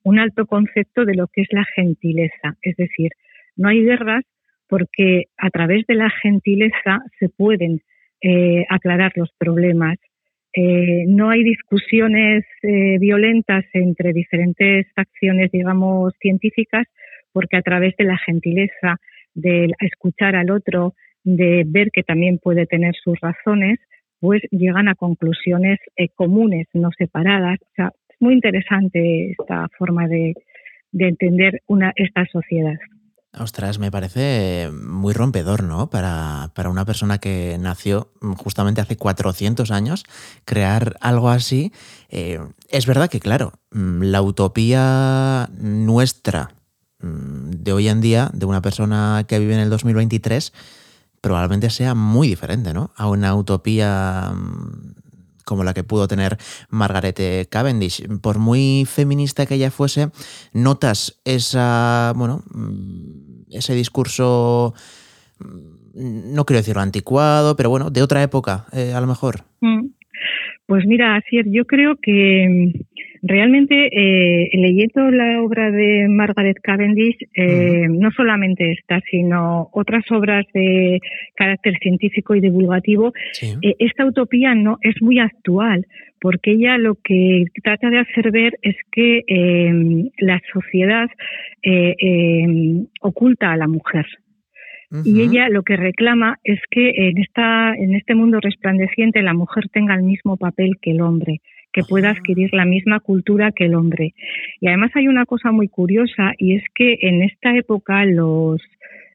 [0.04, 2.56] un alto concepto de lo que es la gentileza.
[2.62, 3.10] Es decir,
[3.56, 4.26] no hay guerras
[4.68, 7.82] porque a través de la gentileza se pueden
[8.22, 9.98] eh, aclarar los problemas.
[11.08, 12.44] no hay discusiones
[13.00, 16.86] violentas entre diferentes acciones, digamos, científicas,
[17.32, 18.98] porque a través de la gentileza
[19.40, 23.80] de escuchar al otro, de ver que también puede tener sus razones,
[24.20, 27.60] pues llegan a conclusiones eh, comunes, no separadas.
[27.62, 30.34] O sea, es muy interesante esta forma de,
[30.92, 32.76] entender una, esta sociedad.
[33.40, 35.90] Ostras, me parece muy rompedor, ¿no?
[35.90, 40.04] Para, una persona que nació justamente hace 400 años,
[40.46, 41.72] crear algo así.
[42.10, 46.59] Eh, es verdad que, claro, la utopía nuestra Mm,
[47.02, 50.54] de hoy en día, de una persona que vive en el 2023,
[51.22, 52.92] probablemente sea muy diferente, ¿no?
[52.96, 54.94] A una utopía mm,
[55.46, 56.38] como la que pudo tener
[56.70, 58.08] Margaret Cavendish.
[58.22, 60.10] Por muy feminista que ella fuese,
[60.54, 64.74] notas esa, bueno, mm, ese discurso,
[65.96, 69.44] no quiero decirlo anticuado, pero bueno, de otra época, eh, a lo mejor.
[70.68, 72.86] Pues mira, Asier, yo creo que
[73.22, 80.46] Realmente, eh, leyendo la obra de Margaret Cavendish, eh, no solamente esta, sino otras obras
[80.54, 81.00] de
[81.36, 85.86] carácter científico y divulgativo, eh, esta utopía no es muy actual,
[86.22, 89.24] porque ella lo que trata de hacer ver es que
[90.18, 91.08] la sociedad
[93.02, 94.06] oculta a la mujer.
[95.06, 99.66] Y ella lo que reclama es que en, esta, en este mundo resplandeciente la mujer
[99.72, 103.76] tenga el mismo papel que el hombre que pueda adquirir la misma cultura que el
[103.76, 104.14] hombre.
[104.60, 108.62] Y además hay una cosa muy curiosa y es que en esta época los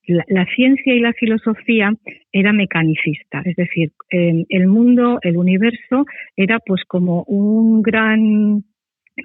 [0.07, 1.93] la, ciencia y la filosofía
[2.33, 6.05] era mecanicista, es decir, el mundo, el universo
[6.37, 8.65] era pues como un gran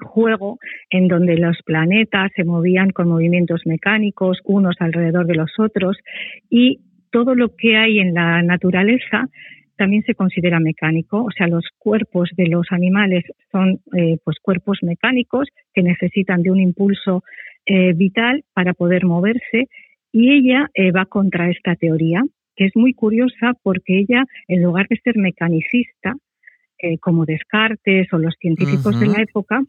[0.01, 5.97] juego en donde los planetas se movían con movimientos mecánicos unos alrededor de los otros
[6.49, 6.79] y
[7.11, 9.27] todo lo que hay en la naturaleza
[9.79, 14.79] también se considera mecánico, o sea, los cuerpos de los animales son eh, pues cuerpos
[14.81, 17.23] mecánicos que necesitan de un impulso
[17.65, 19.69] eh, vital para poder moverse
[20.11, 22.21] y ella eh, va contra esta teoría,
[22.57, 26.13] que es muy curiosa porque ella, en lugar de ser mecanicista,
[27.01, 29.61] como Descartes o los científicos de la época,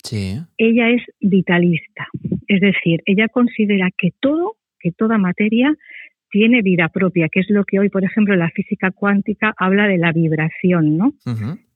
[0.57, 2.07] ella es vitalista.
[2.47, 5.75] Es decir, ella considera que todo, que toda materia
[6.31, 9.99] tiene vida propia, que es lo que hoy, por ejemplo, la física cuántica habla de
[9.99, 11.13] la vibración, ¿no?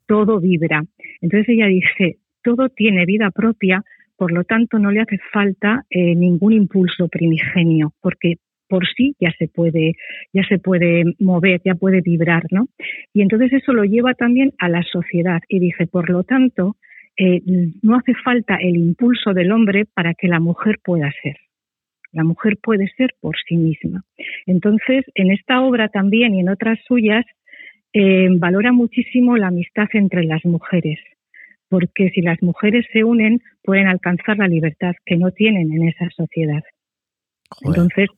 [0.07, 0.85] Todo vibra.
[1.21, 3.83] Entonces ella dice, todo tiene vida propia,
[4.17, 8.37] por lo tanto no le hace falta eh, ningún impulso primigenio, porque
[8.69, 9.95] por sí ya se puede,
[10.33, 12.69] ya se puede mover, ya puede vibrar, ¿no?
[13.13, 16.77] Y entonces eso lo lleva también a la sociedad y dice, por lo tanto,
[17.17, 17.41] eh,
[17.83, 21.37] no hace falta el impulso del hombre para que la mujer pueda ser.
[22.15, 24.05] La mujer puede ser por sí misma.
[24.47, 27.27] Entonces, en esta obra también y en otras suyas,
[27.93, 30.99] eh, valora muchísimo la amistad entre las mujeres,
[31.69, 36.09] porque si las mujeres se unen, pueden alcanzar la libertad que no tienen en esa
[36.11, 36.63] sociedad.
[37.63, 38.09] Entonces,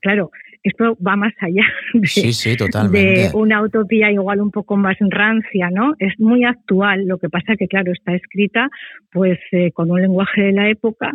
[0.00, 0.30] claro,
[0.62, 1.64] esto va más allá
[2.90, 5.94] de, una utopía igual un poco más rancia, ¿no?
[5.98, 8.68] Es muy actual, lo que pasa que, claro, está escrita
[9.10, 11.12] pues eh, con un lenguaje de la época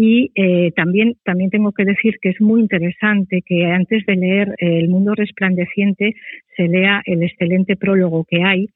[0.00, 4.54] y eh, también, también tengo que decir que es muy interesante que antes de leer
[4.58, 6.14] El mundo resplandeciente
[6.56, 8.68] se lea el excelente prólogo que hay,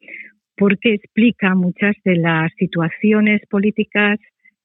[0.56, 4.18] porque explica muchas de las situaciones políticas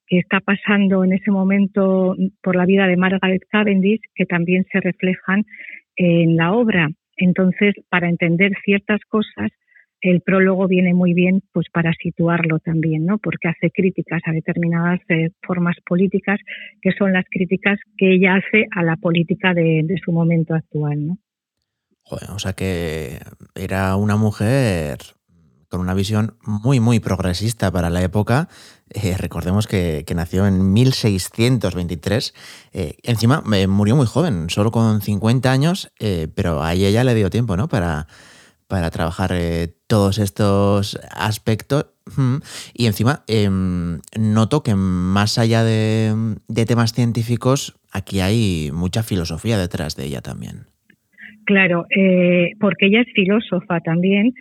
[0.08, 4.80] que está pasando en ese momento por la vida de Margaret Cavendish, que también se
[4.80, 5.46] reflejan
[5.96, 6.90] en la obra.
[7.18, 9.52] Entonces, para entender ciertas cosas,
[10.02, 13.18] el prólogo viene muy bien pues para situarlo también, ¿no?
[13.18, 16.40] Porque hace críticas a determinadas eh, formas políticas
[16.82, 21.18] que son las críticas que ella hace a la política de, su momento actual, ¿no?
[22.04, 23.20] Joder, o sea que
[23.56, 24.98] era una mujer
[25.68, 28.48] con una visión muy, muy progresista para la época.
[28.90, 32.34] Eh, recordemos que, nació en 1623.
[32.72, 35.92] Eh, encima murió muy joven, solo con 50 años,
[36.36, 37.68] pero a ella le dio tiempo ¿no?
[37.68, 38.08] para,
[38.68, 39.32] para trabajar
[39.88, 41.88] todos estos aspectos.
[42.74, 46.14] Y encima em, noto que más allá de,
[46.48, 50.68] de temas científicos, aquí hay mucha filosofía detrás de ella también.
[51.46, 51.86] Claro,
[52.60, 54.34] porque ella es filósofa también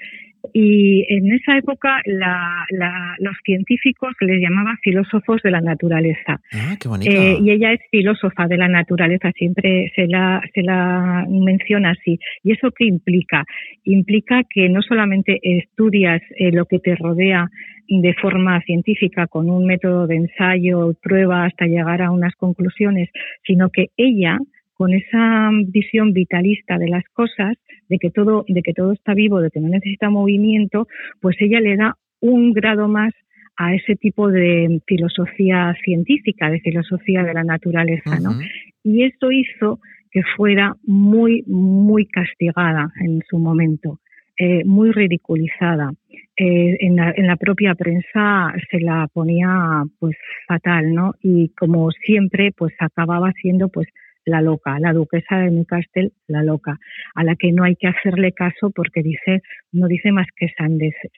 [0.52, 6.40] y en esa época los científicos les llamaban filósofos de la naturaleza.
[6.52, 7.10] Ah, qué bonito.
[7.10, 12.18] Eh, y ella es filósofa de la naturaleza, siempre se la, se la menciona así.
[12.42, 13.44] ¿Y eso qué implica?
[13.84, 17.48] Implica que no solamente estudias eh, lo que te rodea
[17.88, 23.08] de forma científica, con un método de ensayo, prueba, hasta llegar a unas conclusiones,
[23.46, 24.38] sino que ella
[24.76, 27.56] con esa visión vitalista de las cosas,
[27.88, 30.86] de que todo, de que todo está vivo, de que no necesita movimiento,
[31.20, 33.12] pues ella le da un grado más
[33.56, 38.38] a ese tipo de filosofía científica, de filosofía de la naturaleza, ¿no?
[38.84, 39.80] Y esto hizo
[40.10, 44.00] que fuera muy, muy castigada en su momento,
[44.38, 45.90] eh, muy ridiculizada.
[46.38, 50.16] Eh, en, la, en, la, propia prensa se la ponía pues
[50.46, 51.14] fatal, ¿no?
[51.22, 53.88] Y como siempre, pues acababa siendo pues
[54.26, 56.78] la loca, la duquesa de Newcastle, la loca,
[57.14, 59.40] a la que no hay que hacerle caso porque dice,
[59.72, 61.12] no dice más que sandeces.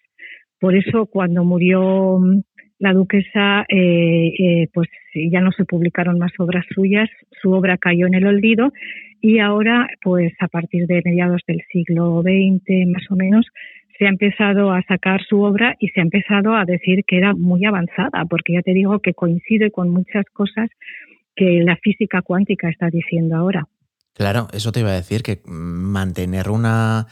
[0.60, 2.42] Por eso cuando murió mm,
[2.78, 7.08] la duquesa, eh, eh, pues ya no se publicaron más obras suyas,
[7.42, 8.72] su obra cayó en el olvido
[9.20, 13.46] y ahora, pues a partir de mediados del siglo XX más o menos,
[13.98, 17.34] se ha empezado a sacar su obra y se ha empezado a decir que era
[17.34, 20.70] muy avanzada, porque ya te digo que coincide con muchas cosas
[21.38, 23.68] que la física cuántica está diciendo ahora.
[24.14, 27.06] Claro, eso te iba a decir, que mantener una,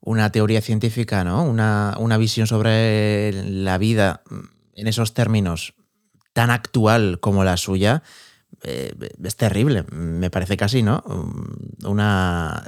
[0.00, 1.44] una teoría científica, ¿no?
[1.44, 4.22] Una, una, visión sobre la vida
[4.74, 5.74] en esos términos
[6.32, 8.02] tan actual como la suya,
[8.62, 9.84] eh, es terrible.
[9.92, 11.04] Me parece casi, ¿no?
[11.84, 12.64] Una.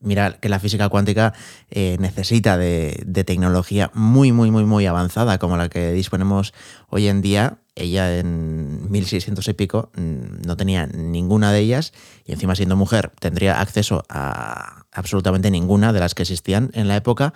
[0.00, 1.32] Mira, que la física cuántica
[1.70, 6.54] eh, necesita de, de, tecnología muy, muy, muy, muy avanzada como la que disponemos
[6.88, 7.58] hoy en día.
[7.74, 11.92] Ella en 1600 y pico mm, no tenía ninguna de ellas
[12.24, 16.96] y encima siendo mujer tendría acceso a absolutamente ninguna de las que existían en la
[16.96, 17.32] época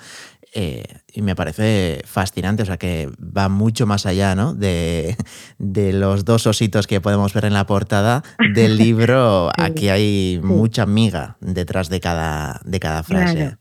[0.54, 4.54] eh, y me parece fascinante, o sea que va mucho más allá ¿no?
[4.54, 5.16] de,
[5.58, 8.22] los dos ositos que podemos ver en la portada
[8.54, 9.50] del libro.
[9.58, 13.56] Aquí hay mucha miga detrás de cada, de cada frase.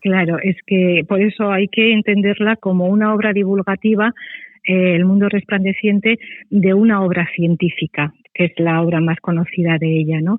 [0.00, 4.14] claro, es que por eso hay que entenderla como una obra divulgativa
[4.64, 6.18] eh, el mundo resplandeciente
[6.48, 10.38] de una obra científica, que es la obra más conocida de ella, ¿no?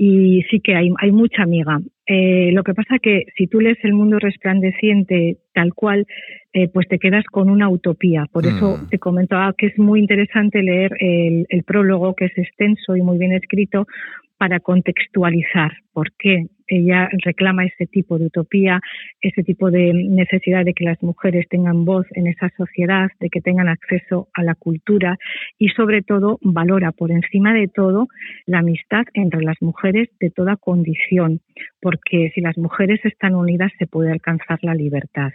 [0.00, 1.80] Y sí que hay, hay mucha amiga.
[2.06, 6.06] Eh, lo que pasa que si tú lees El mundo resplandeciente tal cual,
[6.52, 8.26] eh, pues te quedas con una utopía.
[8.30, 8.90] Por eso mm.
[8.90, 13.18] te comentaba que es muy interesante leer el, el prólogo, que es extenso y muy
[13.18, 13.88] bien escrito,
[14.36, 18.80] para contextualizar por qué ella reclama ese tipo de utopía,
[19.20, 23.40] ese tipo de necesidad de que las mujeres tengan voz en esa sociedad, de que
[23.40, 25.18] tengan acceso a la cultura
[25.58, 28.08] y sobre todo valora por encima de todo
[28.46, 31.40] la amistad entre las mujeres de toda condición,
[31.80, 35.32] porque si las mujeres están unidas se puede alcanzar la libertad.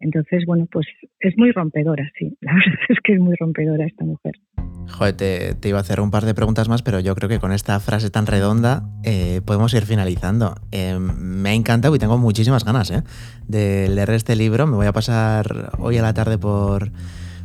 [0.00, 0.86] Entonces, bueno, pues
[1.20, 2.36] es muy rompedora, sí.
[2.40, 4.34] La verdad es que es muy rompedora esta mujer.
[4.88, 7.52] Joder, te, iba a hacer un par de preguntas más, pero yo creo que con
[7.52, 10.54] esta frase tan redonda eh, podemos ir finalizando.
[10.70, 13.02] Eh, me ha encantado y tengo muchísimas ganas eh,
[13.48, 14.66] de leer este libro.
[14.66, 16.92] Me voy a pasar hoy a la tarde por,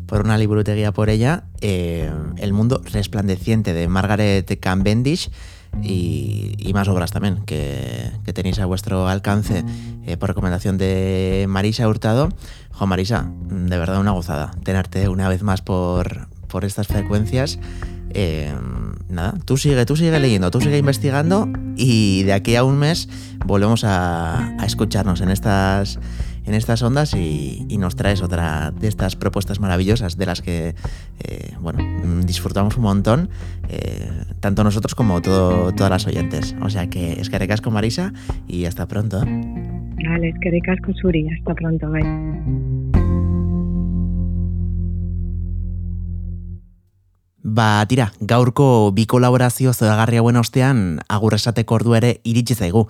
[0.06, 1.46] por una librutería por ella.
[1.62, 5.32] El mundo resplandeciente de Margaret Cavendish
[5.84, 9.66] y, más obras también que, tenéis a vuestro alcance
[10.06, 12.30] eh, por recomendación de Marisa Hurtado.
[12.72, 17.60] Jo, Marisa, de verdad una gozada tenerte una vez más por, por estas frecuencias.
[18.14, 18.54] Eh,
[19.10, 23.10] nada, tú sigue, tú sigue leyendo, tú sigue investigando y de aquí a un mes
[23.46, 26.00] volvemos a escucharnos en estas
[26.46, 30.76] en estas ondas y, nos traes otra de estas propuestas maravillosas de las que
[31.24, 31.80] eh, bueno,
[32.24, 33.30] disfrutamos un montón,
[33.70, 34.08] eh,
[34.40, 36.56] tanto nosotros como todo, todas las oyentes.
[36.62, 38.14] O sea que es que recasco Marisa
[38.48, 39.20] y hasta pronto.
[39.20, 41.92] Vale, es que Suri, hasta pronto.
[47.44, 52.84] Ba, tira, gaurko bi kolaborazio zoragarri hauen ostean agurresateko ordu ere iritsi zaigu.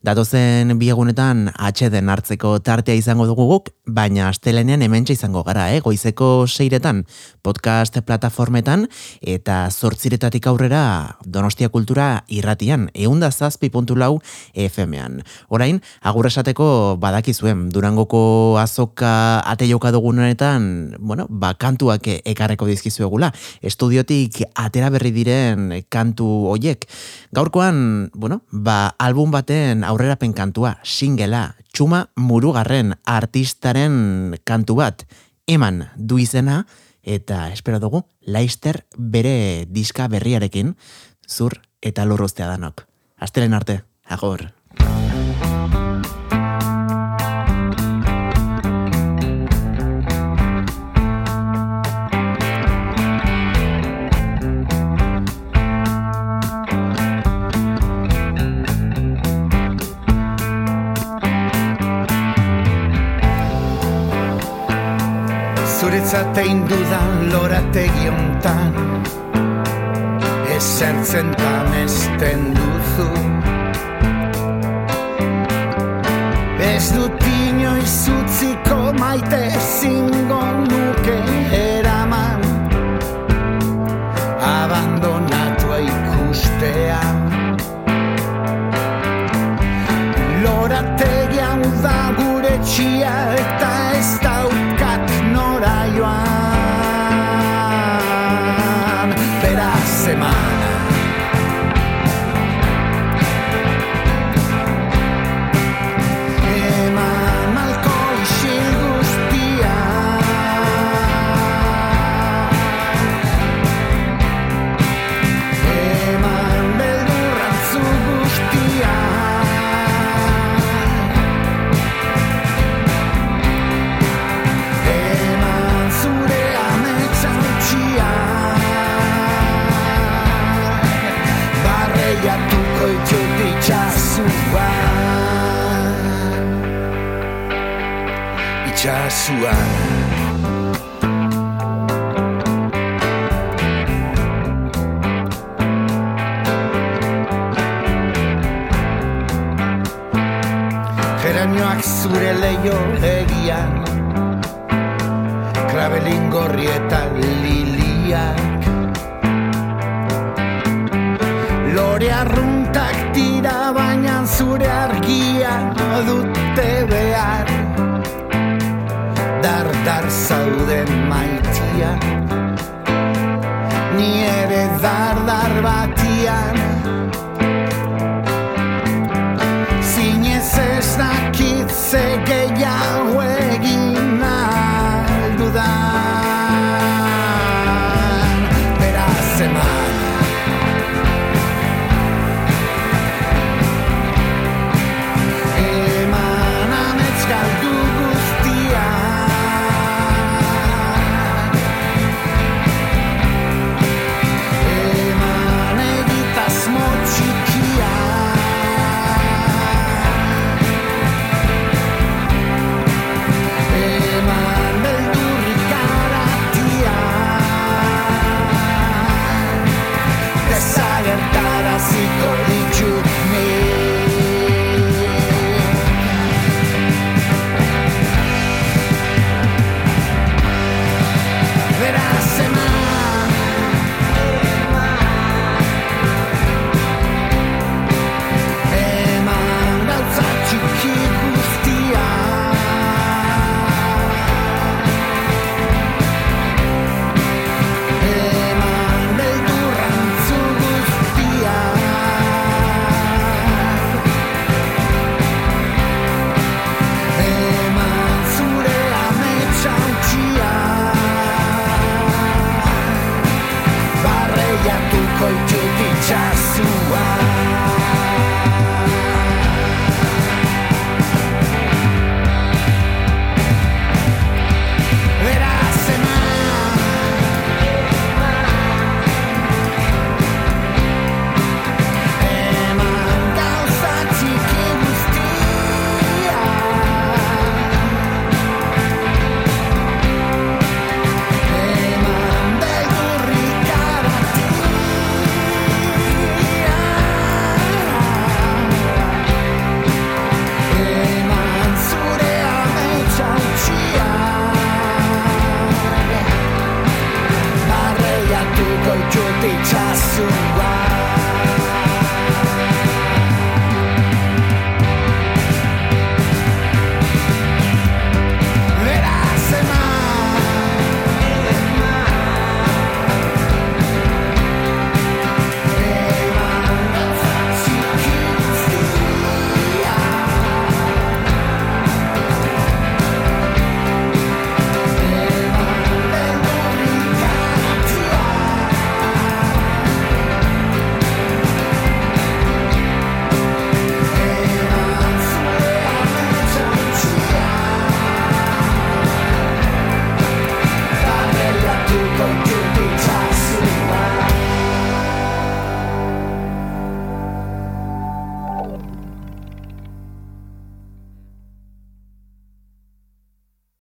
[0.00, 5.82] Datozen bi egunetan atxeden hartzeko tartea izango dugu guk, baina astelenean hementsa izango gara, eh?
[5.84, 7.02] goizeko seiretan
[7.44, 8.86] podcast plataformetan
[9.20, 14.22] eta zortziretatik aurrera Donostia Kultura irratian, eunda zazpi puntu lau
[14.56, 15.20] FM-an.
[15.52, 23.34] Orain, agurresateko badakizuen, durangoko azoka ate joka dugunetan, bueno, ba, kantuak ekarreko dizkizuegula.
[23.60, 26.86] Estudio estudiotik atera berri diren kantu hoiek.
[27.34, 35.04] Gaurkoan, bueno, ba, album baten aurrerapen kantua, singela, txuma murugarren artistaren kantu bat,
[35.46, 36.66] eman du izena,
[37.02, 40.76] eta espero dugu, laister bere diska berriarekin,
[41.26, 42.86] zur eta lorroztea danok.
[43.18, 44.52] Astelen arte, agor.
[66.08, 66.36] Zuretzat
[66.68, 68.72] dudan lorategi ontan
[70.56, 73.08] Esertzen tamesten duzu.
[76.58, 79.42] Ez dut inoiz utziko maite
[79.80, 80.40] zingo
[80.70, 81.18] nuke
[81.60, 82.40] eraman.
[84.40, 87.16] Abandonatua ikustean
[90.42, 94.27] Lorategi hau da gure txia eta ez